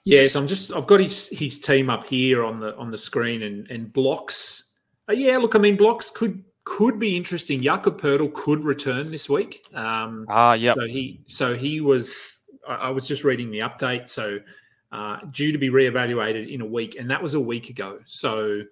Yes, 0.06 0.38
I'm 0.38 0.48
just. 0.48 0.74
I've 0.74 0.88
got 0.88 1.02
his 1.02 1.28
his 1.28 1.60
team 1.60 1.90
up 1.90 2.08
here 2.08 2.46
on 2.46 2.62
the 2.62 2.74
on 2.78 2.90
the 2.90 2.98
screen 2.98 3.44
and 3.44 3.70
and 3.70 3.92
blocks. 3.92 4.72
Uh, 5.10 5.12
yeah, 5.12 5.36
look, 5.36 5.54
I 5.54 5.60
mean, 5.60 5.76
blocks 5.76 6.10
could 6.10 6.42
could 6.64 6.98
be 6.98 7.18
interesting. 7.18 7.62
Jakob 7.62 8.00
Poeltl 8.00 8.34
could 8.34 8.64
return 8.64 9.12
this 9.12 9.28
week. 9.28 9.66
Um, 9.74 10.26
Ah, 10.30 10.54
yeah. 10.54 10.76
So 10.76 10.88
he 10.88 11.20
so 11.28 11.56
he 11.56 11.82
was. 11.82 12.40
I, 12.66 12.76
I 12.76 12.90
was 12.92 13.06
just 13.06 13.26
reading 13.26 13.52
the 13.52 13.60
update. 13.60 14.08
So 14.08 14.40
uh, 14.94 15.18
due 15.32 15.52
to 15.52 15.58
be 15.58 15.70
reevaluated 15.70 16.50
in 16.50 16.62
a 16.62 16.66
week, 16.66 16.96
and 16.98 17.12
that 17.12 17.22
was 17.22 17.34
a 17.34 17.40
week 17.42 17.70
ago. 17.70 18.00
So 18.06 18.64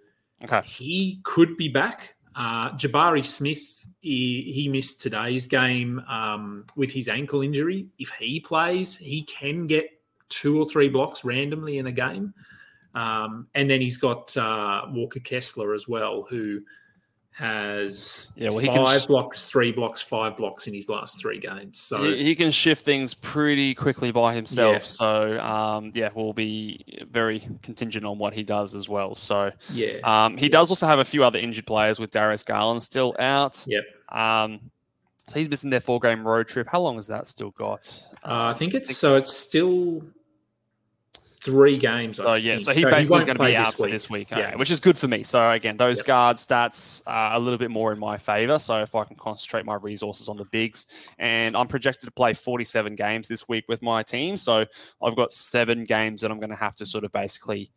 Okay. 0.43 0.61
he 0.65 1.19
could 1.23 1.57
be 1.57 1.69
back. 1.69 2.15
Uh, 2.35 2.71
Jabari 2.71 3.25
Smith, 3.25 3.87
he, 4.01 4.51
he 4.53 4.67
missed 4.67 5.01
today's 5.01 5.45
game 5.45 5.99
um, 6.09 6.65
with 6.75 6.91
his 6.91 7.07
ankle 7.07 7.41
injury. 7.41 7.87
If 7.97 8.09
he 8.09 8.39
plays, 8.39 8.97
he 8.97 9.23
can 9.23 9.67
get 9.67 9.89
two 10.29 10.59
or 10.59 10.67
three 10.67 10.89
blocks 10.89 11.23
randomly 11.23 11.77
in 11.77 11.87
a 11.87 11.91
game. 11.91 12.33
Um, 12.93 13.47
and 13.55 13.69
then 13.69 13.81
he's 13.81 13.97
got 13.97 14.35
uh, 14.37 14.85
Walker 14.89 15.19
Kessler 15.19 15.73
as 15.73 15.87
well, 15.87 16.25
who 16.29 16.61
has 17.35 18.31
Yeah, 18.37 18.49
well, 18.49 18.59
he 18.59 18.67
five 18.67 18.77
can 18.77 18.99
sh- 18.99 19.05
blocks, 19.07 19.43
three 19.43 19.73
blocks, 19.73 20.01
five 20.01 20.37
blocks 20.37 20.67
in 20.67 20.73
his 20.73 20.87
last 20.87 21.19
three 21.19 21.37
games. 21.37 21.79
So 21.79 22.01
he, 22.01 22.23
he 22.23 22.35
can 22.35 22.49
shift 22.49 22.85
things 22.85 23.13
pretty 23.13 23.75
quickly 23.75 24.11
by 24.11 24.33
himself. 24.33 24.73
Yeah. 24.73 24.79
So 24.79 25.39
um, 25.41 25.91
yeah, 25.93 26.09
we'll 26.15 26.31
be 26.31 26.85
very 27.11 27.39
contingent 27.61 28.05
on 28.05 28.17
what 28.17 28.33
he 28.33 28.43
does 28.43 28.73
as 28.73 28.87
well. 28.87 29.15
So 29.15 29.51
yeah, 29.69 29.97
um, 30.03 30.37
he 30.37 30.47
does 30.47 30.69
also 30.69 30.87
have 30.87 30.99
a 30.99 31.05
few 31.05 31.25
other 31.25 31.37
injured 31.37 31.65
players 31.65 31.99
with 31.99 32.09
Darius 32.11 32.43
Garland 32.43 32.81
still 32.83 33.13
out. 33.19 33.65
Yep. 33.67 33.83
Um, 34.17 34.71
so 35.27 35.37
he's 35.37 35.49
missing 35.49 35.69
their 35.69 35.81
four 35.81 35.99
game 35.99 36.25
road 36.25 36.47
trip. 36.47 36.69
How 36.69 36.79
long 36.79 36.95
has 36.95 37.07
that 37.07 37.27
still 37.27 37.51
got? 37.51 38.01
uh, 38.23 38.45
I 38.45 38.53
think 38.53 38.73
it's 38.73 38.95
so 38.95 39.17
it's 39.17 39.35
still 39.35 40.03
three 41.45 41.77
games. 41.77 42.19
I 42.19 42.23
So 42.23 42.33
yeah, 42.33 42.53
think. 42.55 42.65
so 42.65 42.73
he 42.73 42.83
basically 42.83 43.19
is 43.19 43.25
going 43.25 43.37
to 43.37 43.43
be 43.43 43.55
out 43.55 43.73
for 43.75 43.87
this 43.87 44.09
week, 44.09 44.31
Yeah. 44.31 44.39
okay, 44.47 44.55
which 44.55 44.71
is 44.71 44.79
good 44.79 44.97
for 44.97 45.07
me. 45.07 45.23
So 45.23 45.51
again, 45.51 45.77
those 45.77 45.97
Yep. 45.97 46.05
guard 46.07 46.37
stats 46.37 47.01
are 47.07 47.35
a 47.35 47.39
little 47.39 47.59
bit 47.59 47.71
more 47.71 47.93
in 47.93 47.99
my 47.99 48.17
favor. 48.17 48.57
So 48.59 48.81
if 48.81 48.95
I 48.95 49.03
can 49.05 49.15
concentrate 49.15 49.63
my 49.65 49.75
resources 49.75 50.27
on 50.27 50.37
the 50.37 50.45
bigs, 50.45 50.87
and 51.19 51.55
I'm 51.55 51.67
projected 51.67 52.07
to 52.07 52.11
play 52.11 52.33
47 52.33 52.95
games 52.95 53.27
this 53.27 53.47
week 53.47 53.65
with 53.69 53.81
my 53.81 54.01
team, 54.03 54.35
so 54.37 54.65
I've 55.01 55.15
got 55.15 55.31
seven 55.31 55.85
games 55.85 56.21
that 56.21 56.31
I'm 56.31 56.39
going 56.39 56.49
to 56.49 56.55
have 56.55 56.75
to 56.75 56.85
sort 56.85 57.03
of 57.03 57.11
basically 57.11 57.71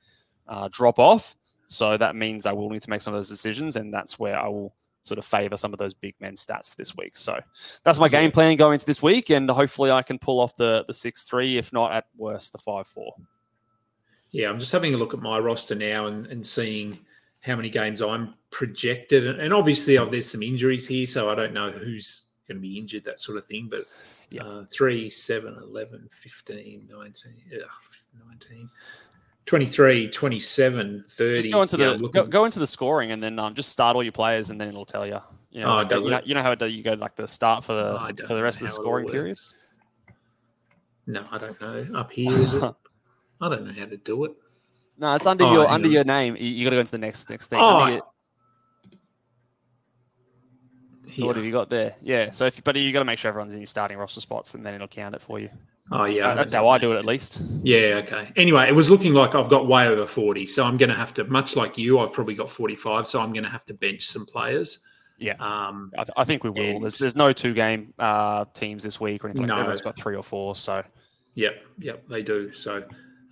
uh, 0.48 0.68
drop 0.72 0.98
off. 0.98 1.36
So 1.68 1.96
that 1.98 2.16
means 2.16 2.46
I 2.46 2.52
will 2.54 2.70
need 2.70 2.80
to 2.82 2.90
make 2.90 3.02
some 3.02 3.12
of 3.12 3.18
those 3.18 3.28
decisions, 3.28 3.76
and 3.76 3.92
that's 3.92 4.18
where 4.18 4.38
I 4.38 4.48
will 4.48 4.74
sort 5.02 5.18
of 5.18 5.24
favor 5.24 5.56
some 5.56 5.72
of 5.72 5.78
those 5.78 5.94
big 5.94 6.14
men 6.20 6.34
stats 6.34 6.74
this 6.76 6.94
week. 6.96 7.16
So 7.16 7.38
that's 7.84 7.98
my 7.98 8.08
game 8.08 8.30
plan 8.30 8.56
going 8.56 8.74
into 8.74 8.86
this 8.86 9.02
week, 9.02 9.30
and 9.30 9.48
hopefully 9.50 9.90
I 9.90 10.02
can 10.02 10.18
pull 10.18 10.40
off 10.40 10.56
the 10.56 10.84
the 10.86 10.94
six 10.94 11.22
three, 11.24 11.58
if 11.58 11.72
not 11.72 11.92
at 11.92 12.06
worst 12.16 12.52
the 12.52 12.58
five 12.58 12.86
four. 12.86 13.14
Yeah, 14.30 14.50
I'm 14.50 14.60
just 14.60 14.72
having 14.72 14.94
a 14.94 14.96
look 14.96 15.14
at 15.14 15.20
my 15.20 15.38
roster 15.38 15.74
now 15.74 16.06
and, 16.06 16.26
and 16.26 16.46
seeing 16.46 16.98
how 17.40 17.56
many 17.56 17.70
games 17.70 18.02
I'm 18.02 18.34
projected. 18.50 19.26
And, 19.40 19.52
obviously, 19.54 19.96
oh, 19.98 20.06
there's 20.06 20.30
some 20.30 20.42
injuries 20.42 20.86
here, 20.86 21.06
so 21.06 21.30
I 21.30 21.34
don't 21.34 21.54
know 21.54 21.70
who's 21.70 22.22
going 22.46 22.56
to 22.56 22.62
be 22.62 22.78
injured, 22.78 23.04
that 23.04 23.20
sort 23.20 23.38
of 23.38 23.46
thing. 23.46 23.68
But 23.70 23.86
Yeah. 24.30 24.42
uh, 24.42 24.64
3, 24.70 25.08
7, 25.08 25.56
11, 25.62 26.08
15, 26.10 26.88
19, 26.90 27.32
ugh, 27.54 27.68
19, 28.28 28.70
23, 29.46 30.10
27, 30.10 31.04
30. 31.08 31.34
Just 31.34 31.50
go 31.50 31.62
into 31.62 31.76
Yeah, 31.78 31.86
the 31.86 31.94
I'm 31.94 32.10
go, 32.10 32.26
go 32.26 32.44
into 32.44 32.58
the 32.58 32.66
scoring 32.66 33.12
and 33.12 33.22
then 33.22 33.38
um, 33.38 33.54
just 33.54 33.70
start 33.70 33.96
all 33.96 34.02
your 34.02 34.12
players 34.12 34.50
and 34.50 34.60
then 34.60 34.68
it'll 34.68 34.84
tell 34.84 35.06
you. 35.06 35.20
You 35.50 35.62
know, 35.62 35.70
Oh, 35.70 35.74
like, 35.76 35.88
does 35.88 36.04
you 36.04 36.10
know, 36.10 36.20
you 36.24 36.34
know 36.34 36.42
how 36.42 36.50
it, 36.52 36.58
do- 36.58 36.66
you 36.68 36.82
go 36.82 36.92
like 36.92 37.16
the 37.16 37.26
start 37.26 37.64
for 37.64 37.72
the 37.72 37.98
Oh, 37.98 38.26
for 38.26 38.34
the 38.34 38.42
rest 38.42 38.60
of 38.60 38.68
the 38.68 38.72
it 38.74 38.76
scoring 38.76 39.06
period. 39.06 39.38
No, 41.06 41.24
I 41.30 41.38
don't 41.38 41.58
know. 41.58 41.86
Up 41.94 42.12
here, 42.12 42.38
is 42.38 42.52
it? 42.52 42.74
I 43.40 43.48
don't 43.48 43.64
know 43.66 43.72
how 43.72 43.86
to 43.86 43.96
do 43.96 44.24
it. 44.24 44.32
No, 44.98 45.14
it's 45.14 45.26
under 45.26 45.44
Oh, 45.44 45.52
your 45.52 45.66
under 45.68 45.88
your 45.88 46.04
name. 46.04 46.36
You, 46.36 46.46
you 46.48 46.64
got 46.64 46.70
to 46.70 46.76
go 46.76 46.80
into 46.80 46.92
the 46.92 46.98
next 46.98 47.30
next 47.30 47.48
thing. 47.48 47.60
Oh, 47.62 47.86
your- 47.86 48.02
so 51.14 51.26
what 51.26 51.36
have 51.36 51.44
you 51.44 51.52
got 51.52 51.70
there? 51.70 51.94
Yeah. 52.02 52.30
So 52.30 52.44
if 52.46 52.62
but 52.62 52.76
you 52.76 52.92
got 52.92 53.00
to 53.00 53.04
make 53.04 53.18
sure 53.18 53.28
everyone's 53.28 53.52
in 53.54 53.60
your 53.60 53.66
starting 53.66 53.96
roster 53.98 54.20
spots 54.20 54.54
and 54.54 54.64
then 54.64 54.74
it'll 54.74 54.86
count 54.88 55.14
it 55.14 55.22
for 55.22 55.40
you. 55.40 55.48
Oh, 55.90 56.04
yeah. 56.04 56.34
That's 56.34 56.52
how 56.52 56.68
I 56.68 56.76
do 56.78 56.92
it 56.92 56.96
at 56.98 57.06
least. 57.06 57.42
Yeah, 57.62 58.00
okay. 58.04 58.30
Anyway, 58.36 58.68
it 58.68 58.74
was 58.74 58.90
looking 58.90 59.14
like 59.14 59.34
I've 59.34 59.48
got 59.48 59.66
way 59.66 59.86
over 59.88 60.06
40. 60.06 60.46
So 60.46 60.62
I'm 60.64 60.76
going 60.76 60.90
to 60.90 60.94
have 60.94 61.14
to, 61.14 61.24
much 61.24 61.56
like 61.56 61.78
you, 61.78 61.98
I've 62.00 62.12
probably 62.12 62.34
got 62.34 62.50
45. 62.50 63.06
So 63.06 63.20
I'm 63.20 63.32
going 63.32 63.44
to 63.44 63.48
have 63.50 63.64
to 63.66 63.74
bench 63.74 64.06
some 64.06 64.26
players. 64.26 64.80
Yeah. 65.16 65.32
Um, 65.40 65.90
I, 65.94 66.04
th- 66.04 66.10
I 66.16 66.24
think 66.24 66.44
we 66.44 66.50
will. 66.50 66.60
And- 66.76 66.82
There's 66.84 66.98
there's 66.98 67.16
no 67.16 67.32
two 67.32 67.54
game 67.54 67.94
uh, 67.98 68.44
teams 68.52 68.84
this 68.84 69.00
week 69.00 69.24
or 69.24 69.28
anything 69.28 69.42
like 69.42 69.48
that. 69.48 69.54
No. 69.54 69.60
Everyone's 69.60 69.80
got 69.80 69.96
three 69.96 70.14
or 70.14 70.22
four. 70.22 70.54
So 70.54 70.84
yep, 71.34 71.64
yep, 71.78 72.06
they 72.08 72.22
do. 72.22 72.52
So, 72.52 72.84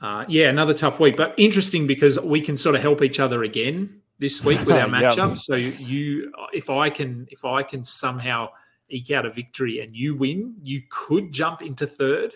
uh, 0.02 0.24
yeah, 0.28 0.48
another 0.48 0.74
tough 0.74 1.00
week, 1.00 1.16
but 1.16 1.34
interesting 1.36 1.86
because 1.86 2.18
we 2.20 2.40
can 2.40 2.56
sort 2.56 2.74
of 2.74 2.82
help 2.82 3.02
each 3.02 3.18
other 3.20 3.44
again 3.44 4.02
this 4.18 4.44
week 4.44 4.58
with 4.60 4.72
our 4.76 4.88
Yep. 4.88 5.14
matchups. 5.16 5.38
So 5.38 5.54
you, 5.56 6.32
if 6.52 6.70
I 6.70 6.90
can, 6.90 7.26
if 7.30 7.44
I 7.44 7.62
can 7.62 7.84
somehow 7.84 8.48
eke 8.88 9.10
out 9.12 9.26
a 9.26 9.30
victory 9.30 9.80
and 9.80 9.94
you 9.96 10.14
win, 10.14 10.54
you 10.62 10.82
could 10.90 11.32
jump 11.32 11.62
into 11.62 11.86
third. 11.86 12.32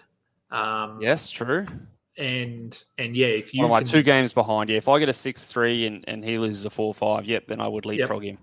Um, 0.50 0.98
yes, 1.00 1.30
true. 1.30 1.64
and 2.18 2.82
and 2.98 3.14
yeah, 3.16 3.28
if 3.28 3.54
you 3.54 3.62
One 3.62 3.70
my 3.70 3.78
can- 3.80 3.86
two 3.88 4.02
games 4.02 4.32
behind. 4.32 4.68
Yeah, 4.68 4.78
if 4.78 4.88
I 4.88 4.98
get 4.98 5.08
a 5.08 5.12
six 5.12 5.44
three 5.44 5.86
and, 5.86 6.04
and 6.08 6.24
he 6.24 6.38
loses 6.38 6.64
a 6.64 6.70
four 6.70 6.92
five, 6.92 7.24
yep, 7.24 7.46
then 7.46 7.60
I 7.60 7.68
would 7.68 7.86
leapfrog 7.86 8.24
him. 8.24 8.38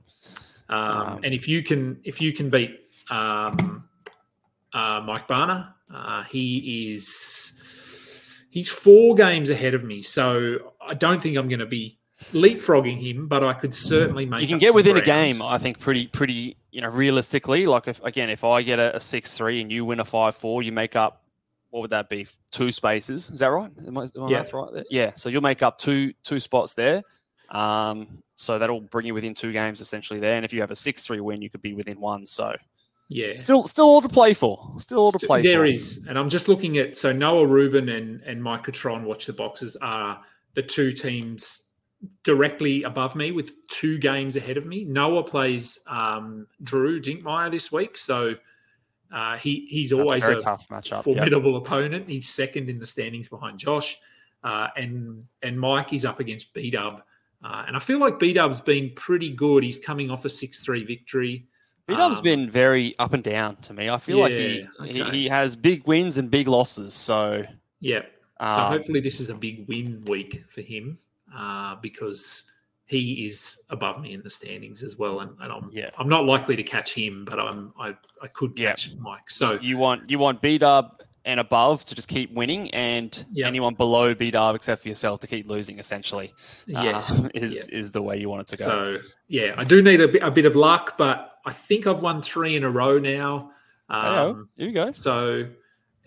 Um, 0.70 0.80
Um, 0.80 1.20
and 1.24 1.34
if 1.34 1.48
you 1.48 1.64
can, 1.64 2.00
if 2.04 2.20
you 2.22 2.32
can 2.34 2.50
beat 2.50 2.80
um, 3.10 3.84
uh, 4.74 5.02
Mike 5.06 5.28
Barner, 5.28 5.74
uh, 5.94 6.24
he 6.24 6.92
is 6.94 7.62
he's 8.50 8.70
four 8.70 9.16
games 9.16 9.50
ahead 9.50 9.74
of 9.74 9.84
me. 9.84 10.02
So 10.02 10.74
I 10.82 10.94
don't 10.94 11.22
think 11.22 11.38
I'm 11.38 11.48
going 11.50 11.60
to 11.60 11.66
be 11.66 11.98
leapfrogging 12.32 13.00
him, 13.00 13.28
but 13.28 13.44
I 13.44 13.54
could 13.54 13.74
certainly 13.74 14.26
make. 14.26 14.42
You 14.42 14.48
can 14.48 14.58
get 14.58 14.74
within 14.74 14.98
a 14.98 15.02
game, 15.02 15.42
I 15.42 15.58
think, 15.58 15.80
pretty 15.80 16.08
pretty 16.08 16.58
you 16.72 16.82
know 16.82 16.90
realistically. 16.90 17.66
Like 17.68 17.88
if 17.88 18.04
again, 18.04 18.30
if 18.30 18.44
I 18.44 18.62
get 18.62 18.80
a, 18.80 18.96
a 18.96 19.00
six 19.00 19.38
three 19.38 19.62
and 19.62 19.72
you 19.72 19.86
win 19.86 20.00
a 20.00 20.06
five 20.06 20.36
four, 20.36 20.64
you 20.64 20.72
make 20.72 20.96
up 20.96 21.24
what 21.70 21.82
would 21.82 21.90
that 21.92 22.10
be? 22.10 22.26
Two 22.52 22.72
spaces. 22.72 23.30
Is 23.30 23.40
that 23.40 23.48
right? 23.48 23.70
Am 23.86 23.98
I, 23.98 24.04
am 24.04 24.30
Yeah. 24.30 24.46
right 24.54 24.72
there? 24.74 24.86
Yeah. 24.90 25.12
So 25.16 25.30
you'll 25.30 25.42
make 25.42 25.62
up 25.62 25.78
two 25.78 26.14
two 26.24 26.40
spots 26.40 26.74
there. 26.74 27.04
Um, 27.50 28.08
so 28.36 28.60
that'll 28.60 28.82
bring 28.82 29.06
you 29.06 29.14
within 29.14 29.34
two 29.34 29.52
games 29.52 29.82
essentially 29.82 30.20
there. 30.20 30.36
And 30.36 30.46
if 30.46 30.54
you 30.54 30.62
have 30.62 30.72
a 30.72 30.76
six 30.76 31.06
three 31.06 31.20
win, 31.20 31.42
you 31.42 31.50
could 31.50 31.62
be 31.62 31.74
within 31.74 32.00
one. 32.00 32.26
So 32.26 32.56
Yeah, 33.10 33.34
still 33.38 33.64
still 33.64 33.86
all 33.86 34.02
to 34.02 34.10
play 34.10 34.34
for. 34.34 34.74
Still 34.78 35.00
all 35.00 35.12
to 35.14 35.26
play 35.26 35.42
There 35.42 35.62
for. 35.62 35.66
is, 35.66 36.06
and 36.08 36.20
I'm 36.20 36.28
just 36.28 36.50
looking 36.50 36.78
at 36.78 36.98
so 36.98 37.14
Noah 37.14 37.46
Rubin 37.46 37.90
and 37.90 38.22
and 38.24 38.44
Mike 38.44 38.66
Catron 38.66 39.06
watch 39.06 39.26
the 39.26 39.34
boxes 39.34 39.78
are 39.78 40.22
the 40.56 40.62
two 40.62 40.92
teams 40.92 41.64
directly 42.24 42.84
above 42.84 43.16
me 43.16 43.32
with 43.32 43.54
two 43.70 43.98
games 43.98 44.36
ahead 44.36 44.58
of 44.58 44.66
me. 44.66 44.84
Noah 44.84 45.24
plays 45.24 45.80
um, 45.88 46.48
Drew 46.64 47.00
Dinkmeyer 47.02 47.50
this 47.50 47.72
week, 47.72 47.98
so 47.98 48.36
uh, 49.14 49.38
he 49.38 49.68
he's 49.70 49.92
That's 49.92 50.02
always 50.02 50.28
a 50.28 50.36
a 50.36 50.40
tough 50.40 50.68
matchup. 50.68 50.92
Yep. 50.92 51.04
formidable 51.06 51.56
opponent. 51.56 52.10
He's 52.10 52.28
second 52.28 52.70
in 52.70 52.78
the 52.78 52.86
standings 52.86 53.30
behind 53.30 53.58
Josh, 53.58 53.98
uh, 54.44 54.68
and 54.76 55.24
and 55.44 55.58
Mike 55.58 55.94
is 55.94 56.04
up 56.04 56.20
against 56.20 56.54
B 56.54 56.70
Dub, 56.72 57.04
uh, 57.42 57.64
and 57.68 57.76
I 57.76 57.80
feel 57.80 58.00
like 58.00 58.20
B 58.20 58.34
Dub's 58.34 58.60
been 58.60 58.92
pretty 58.96 59.30
good. 59.30 59.64
He's 59.64 59.80
coming 59.80 60.12
off 60.12 60.26
a 60.26 60.30
six 60.30 60.60
three 60.60 60.84
victory. 60.84 61.48
B-Dub's 61.88 62.18
Um, 62.18 62.24
been 62.24 62.50
very 62.50 62.94
up 63.00 63.14
and 63.14 63.24
down 63.24 63.56
to 63.58 63.74
me. 63.74 63.90
I 63.90 63.98
feel 63.98 64.20
like 64.20 64.34
he, 64.34 64.60
Yeah, 64.80 64.86
he 64.86 65.04
he 65.04 65.28
has 65.30 65.56
big 65.56 65.88
wins 65.88 66.18
and 66.18 66.30
big 66.30 66.48
losses. 66.48 66.94
So 66.94 67.44
Yeah, 67.80 68.02
um, 68.40 68.50
So 68.50 68.62
hopefully 68.64 69.00
this 69.00 69.20
is 69.20 69.30
a 69.30 69.36
big 69.36 69.68
win 69.68 70.04
week 70.08 70.44
for 70.50 70.62
him 70.62 70.98
uh, 71.34 71.76
because 71.82 72.52
he 72.86 73.26
is 73.26 73.64
above 73.70 74.02
me 74.02 74.14
in 74.14 74.22
the 74.22 74.30
standings 74.30 74.82
as 74.84 74.98
well, 74.98 75.22
and, 75.22 75.32
and 75.42 75.52
I'm 75.52 75.70
Yeah. 75.72 75.90
I'm 75.98 76.10
not 76.10 76.26
likely 76.26 76.56
to 76.56 76.64
catch 76.64 76.94
him, 76.94 77.26
but 77.26 77.40
I'm 77.40 77.74
I, 77.80 77.96
I 78.22 78.28
could 78.28 78.54
Yeah. 78.58 78.70
catch 78.70 78.96
Mike. 79.00 79.30
So 79.30 79.58
you 79.62 79.78
want 79.78 80.10
you 80.10 80.20
want 80.20 80.42
B 80.42 80.58
Dub 80.58 81.02
and 81.28 81.40
above 81.40 81.84
to 81.86 81.94
just 81.94 82.08
keep 82.08 82.32
winning, 82.34 82.72
and 82.72 83.24
Yeah. 83.32 83.46
anyone 83.48 83.76
below 83.76 84.16
B 84.16 84.32
Dub 84.32 84.56
except 84.56 84.82
for 84.82 84.88
yourself 84.90 85.20
to 85.20 85.28
keep 85.28 85.48
losing. 85.48 85.78
Essentially, 85.78 86.32
yeah, 86.66 87.04
uh, 87.08 87.30
is 87.36 87.68
is 87.68 87.92
the 87.92 88.02
way 88.02 88.18
you 88.18 88.30
want 88.30 88.42
it 88.42 88.48
to 88.48 88.58
go. 88.58 88.66
so 88.66 88.98
yeah, 89.28 89.54
I 89.58 89.64
do 89.64 89.82
need 89.84 90.02
a 90.02 90.08
bit 90.08 90.24
a 90.24 90.32
bit 90.32 90.46
of 90.46 90.56
luck, 90.56 90.98
but 90.98 91.40
I 91.46 91.54
think 91.54 91.86
I've 91.86 92.02
won 92.02 92.22
three 92.22 92.56
in 92.56 92.64
a 92.64 92.70
row 92.70 92.98
now. 92.98 93.52
Hello, 93.90 94.30
Um, 94.32 94.50
here 94.58 94.68
we 94.68 94.74
go. 94.74 94.92
so 94.94 95.46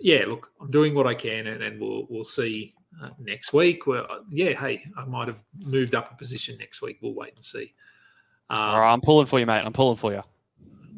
yeah, 0.01 0.25
look, 0.27 0.51
I'm 0.61 0.71
doing 0.71 0.95
what 0.95 1.07
I 1.07 1.15
can, 1.15 1.47
and, 1.47 1.63
and 1.63 1.81
we'll 1.81 2.07
we'll 2.11 2.25
see 2.25 2.75
uh, 3.03 3.11
next 3.19 3.53
week. 3.53 3.87
Well, 3.87 4.07
yeah, 4.31 4.53
hey, 4.59 4.85
I 4.97 5.05
might 5.05 5.29
have 5.29 5.41
moved 5.59 5.95
up 5.95 6.11
a 6.13 6.17
position 6.17 6.57
next 6.59 6.83
week. 6.83 6.99
We'll 7.03 7.15
wait 7.15 7.35
and 7.37 7.45
see. 7.45 7.73
Um, 8.51 8.59
All 8.59 8.81
right, 8.81 8.93
I'm 8.93 9.01
pulling 9.01 9.27
for 9.27 9.39
you, 9.39 9.47
mate. 9.47 9.63
I'm 9.65 9.73
pulling 9.73 9.97
for 9.97 10.13
you. 10.13 10.23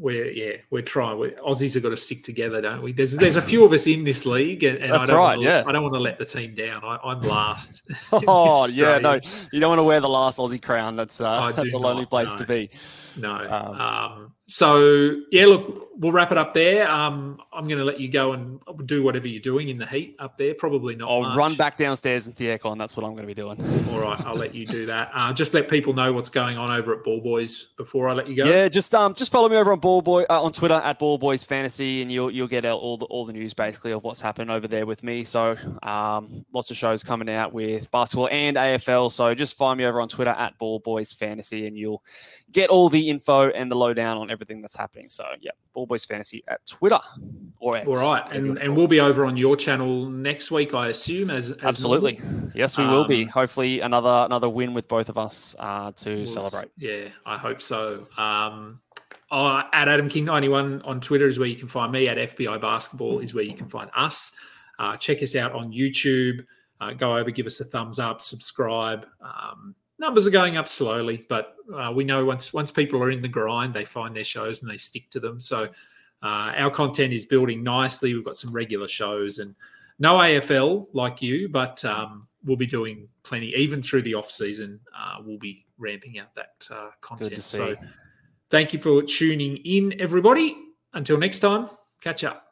We're 0.02 0.30
yeah 0.32 0.56
we're 0.70 0.82
trying. 0.82 1.18
we 1.18 1.30
Aussies 1.30 1.74
have 1.74 1.84
got 1.84 1.90
to 1.90 1.96
stick 1.96 2.24
together, 2.24 2.60
don't 2.60 2.82
we? 2.82 2.92
There's 2.92 3.16
there's 3.16 3.36
a 3.36 3.42
few 3.42 3.64
of 3.64 3.72
us 3.72 3.86
in 3.86 4.02
this 4.02 4.26
league, 4.26 4.64
and, 4.64 4.78
and 4.78 4.92
That's 4.92 5.04
I 5.04 5.06
don't 5.06 5.16
right, 5.16 5.36
want 5.36 5.42
to, 5.42 5.48
yeah. 5.48 5.62
I 5.66 5.72
don't 5.72 5.82
want 5.82 5.94
to 5.94 6.00
let 6.00 6.18
the 6.18 6.24
team 6.24 6.54
down. 6.54 6.82
I, 6.84 6.98
I'm 7.04 7.20
last. 7.20 7.84
Oh 8.26 8.66
yeah, 8.66 8.98
no, 8.98 9.18
you 9.52 9.60
don't 9.60 9.70
want 9.70 9.78
to 9.78 9.84
wear 9.84 10.00
the 10.00 10.08
last 10.08 10.38
Aussie 10.38 10.60
crown. 10.60 10.96
That's 10.96 11.20
uh, 11.20 11.52
that's 11.56 11.72
a 11.72 11.78
lonely 11.78 12.02
not, 12.02 12.10
place 12.10 12.32
no. 12.32 12.38
to 12.38 12.46
be. 12.46 12.70
No. 13.16 13.34
Um, 13.34 13.80
Um, 13.80 14.34
so 14.48 15.20
yeah, 15.30 15.46
look, 15.46 15.88
we'll 15.96 16.12
wrap 16.12 16.33
it 16.33 16.38
up 16.38 16.55
there. 16.55 16.90
Um, 16.90 17.40
I'm 17.52 17.66
going 17.66 17.78
to 17.78 17.85
let 17.85 18.00
you 18.00 18.09
go 18.09 18.33
and 18.33 18.61
do 18.87 19.02
whatever 19.02 19.28
you're 19.28 19.40
doing 19.40 19.68
in 19.68 19.78
the 19.78 19.87
heat 19.87 20.16
up 20.18 20.37
there. 20.37 20.55
Probably 20.55 20.94
not. 20.94 21.11
I'll 21.11 21.22
much. 21.22 21.37
run 21.37 21.55
back 21.55 21.76
downstairs 21.76 22.26
in 22.26 22.35
the 22.35 22.46
aircon. 22.46 22.78
That's 22.78 22.96
what 22.96 23.05
I'm 23.05 23.12
going 23.12 23.26
to 23.28 23.35
be 23.35 23.35
doing. 23.35 23.59
All 23.92 24.00
right, 24.00 24.20
I'll 24.26 24.37
let 24.37 24.55
you 24.55 24.66
do 24.66 24.87
that. 24.87 25.11
Uh, 25.14 25.33
just 25.33 25.55
let 25.55 25.68
people 25.68 25.92
know 25.92 26.12
what's 26.12 26.31
going 26.31 26.57
on 26.57 26.70
over 26.70 26.94
at 26.94 27.05
Ball 27.05 27.20
Boys 27.20 27.68
before 27.76 28.09
I 28.09 28.14
let 28.14 28.28
you 28.28 28.37
go. 28.37 28.44
Yeah, 28.44 28.68
just 28.68 28.94
um, 28.94 29.14
just 29.14 29.31
follow 29.31 29.48
me 29.48 29.57
over 29.57 29.72
on 29.72 29.81
Ball 29.81 30.02
Boy 30.02 30.24
uh, 30.31 30.42
on 30.42 30.52
Twitter 30.52 30.74
at 30.74 30.98
Ball 30.98 31.18
Boys 31.18 31.44
Fantasy, 31.44 32.02
and 32.02 32.11
you'll 32.11 32.31
you'll 32.31 32.48
get 32.48 32.64
all 32.64 32.96
the 32.96 33.07
all 33.07 33.26
the 33.26 33.33
news 33.33 33.55
basically 33.55 33.92
of 33.92 34.02
what's 34.02 34.20
happened 34.20 34.50
over 34.50 34.66
there 34.66 34.87
with 34.87 35.02
me. 35.02 35.24
So 35.24 35.57
um, 35.83 36.44
lots 36.52 36.70
of 36.70 36.76
shows 36.76 37.02
coming 37.02 37.28
out 37.28 37.52
with 37.52 37.90
basketball 37.90 38.28
and 38.31 38.57
AFL. 38.57 39.12
So 39.12 39.35
just 39.35 39.57
find 39.57 39.78
me 39.78 39.85
over 39.85 40.00
on 40.00 40.09
Twitter 40.09 40.31
at 40.31 40.59
Ball 40.59 40.78
Boys 40.78 41.12
Fantasy, 41.12 41.66
and 41.66 41.76
you'll 41.76 42.02
get 42.50 42.70
all 42.70 42.88
the 42.88 43.11
info 43.11 43.50
and 43.50 43.70
the 43.70 43.76
lowdown 43.76 44.16
on 44.16 44.31
everything 44.31 44.62
that's 44.62 44.76
happening. 44.76 45.09
So 45.09 45.24
yeah, 45.40 45.52
Ball 45.74 45.82
Boys 45.87 46.05
Fantasy 46.05 46.42
at 46.49 46.64
Twitter 46.66 46.99
or 47.59 47.77
X, 47.77 47.87
All 47.87 47.95
right, 47.95 48.25
and 48.33 48.59
and 48.59 48.77
we'll 48.77 48.88
be 48.88 49.01
over 49.01 49.25
on 49.25 49.37
your 49.37 49.57
channel 49.57 50.09
next 50.09 50.51
week, 50.51 50.75
I 50.75 50.88
assume. 50.88 51.31
As, 51.31 51.53
as 51.53 51.62
absolutely 51.62 52.18
normal. 52.18 52.51
yes, 52.55 52.77
we 52.77 52.87
will 52.87 53.07
be. 53.07 53.23
Um, 53.23 53.29
Hopefully 53.29 53.81
another 53.81 54.25
another 54.27 54.49
win 54.49 54.75
with 54.75 54.88
both 54.88 55.09
of 55.09 55.18
us 55.18 55.57
uh, 55.59 55.92
to 55.92 56.16
We'll 56.16 56.27
celebrate. 56.27 56.71
Yeah, 56.77 57.09
I 57.27 57.37
hope 57.37 57.62
so. 57.62 58.07
Um, 58.16 58.81
uh, 59.31 59.64
at 59.73 59.88
Adam 59.88 60.09
King 60.09 60.25
ninety 60.25 60.49
one 60.49 60.83
on 60.83 61.01
Twitter 61.01 61.29
is 61.29 61.38
where 61.38 61.49
you 61.49 61.57
can 61.57 61.68
find 61.68 61.92
me. 61.92 62.09
At 62.09 62.18
FBI 62.18 62.61
Basketball 62.61 63.21
is 63.21 63.35
where 63.35 63.45
you 63.45 63.55
can 63.55 63.68
find 63.68 63.90
us. 63.97 64.33
Uh, 64.79 64.97
check 64.97 65.23
us 65.23 65.37
out 65.37 65.53
on 65.53 65.73
YouTube. 65.73 66.45
Uh, 66.81 66.92
go 66.92 67.16
over, 67.16 67.31
give 67.31 67.47
us 67.47 67.61
a 67.61 67.64
thumbs 67.64 68.01
up, 68.01 68.21
subscribe. 68.21 69.07
Um, 69.21 69.75
numbers 70.02 70.26
are 70.26 70.30
going 70.30 70.58
up 70.58 70.68
slowly, 70.68 71.24
but 71.28 71.54
uh, 71.74 71.90
we 71.94 72.04
know 72.04 72.24
once 72.26 72.52
once 72.52 72.70
people 72.70 73.02
are 73.02 73.10
in 73.10 73.22
the 73.22 73.28
grind, 73.28 73.72
they 73.72 73.84
find 73.84 74.14
their 74.14 74.24
shows 74.24 74.60
and 74.60 74.70
they 74.70 74.76
stick 74.76 75.08
to 75.10 75.20
them. 75.20 75.40
So 75.40 75.62
uh, 76.22 76.52
our 76.56 76.70
content 76.70 77.14
is 77.14 77.24
building 77.24 77.62
nicely. 77.62 78.12
We've 78.12 78.24
got 78.24 78.36
some 78.36 78.52
regular 78.52 78.88
shows 78.88 79.38
and 79.38 79.54
no 79.98 80.16
AFL 80.16 80.88
like 80.92 81.22
you, 81.22 81.48
but 81.48 81.82
um, 81.84 82.26
we'll 82.44 82.56
be 82.56 82.66
doing 82.66 83.08
plenty 83.22 83.54
even 83.54 83.80
through 83.80 84.02
the 84.02 84.14
off 84.14 84.30
season. 84.30 84.80
Uh, 84.96 85.18
we'll 85.24 85.38
be 85.38 85.64
ramping 85.78 86.18
out 86.18 86.34
that 86.34 86.68
uh, 86.70 86.90
content. 87.00 87.30
Good 87.30 87.36
to 87.36 87.42
see. 87.42 87.56
So 87.56 87.76
thank 88.50 88.72
you 88.72 88.80
for 88.80 89.02
tuning 89.02 89.56
in, 89.58 89.98
everybody. 90.00 90.56
Until 90.92 91.16
next 91.16 91.38
time, 91.38 91.70
catch 92.00 92.24
up. 92.24 92.51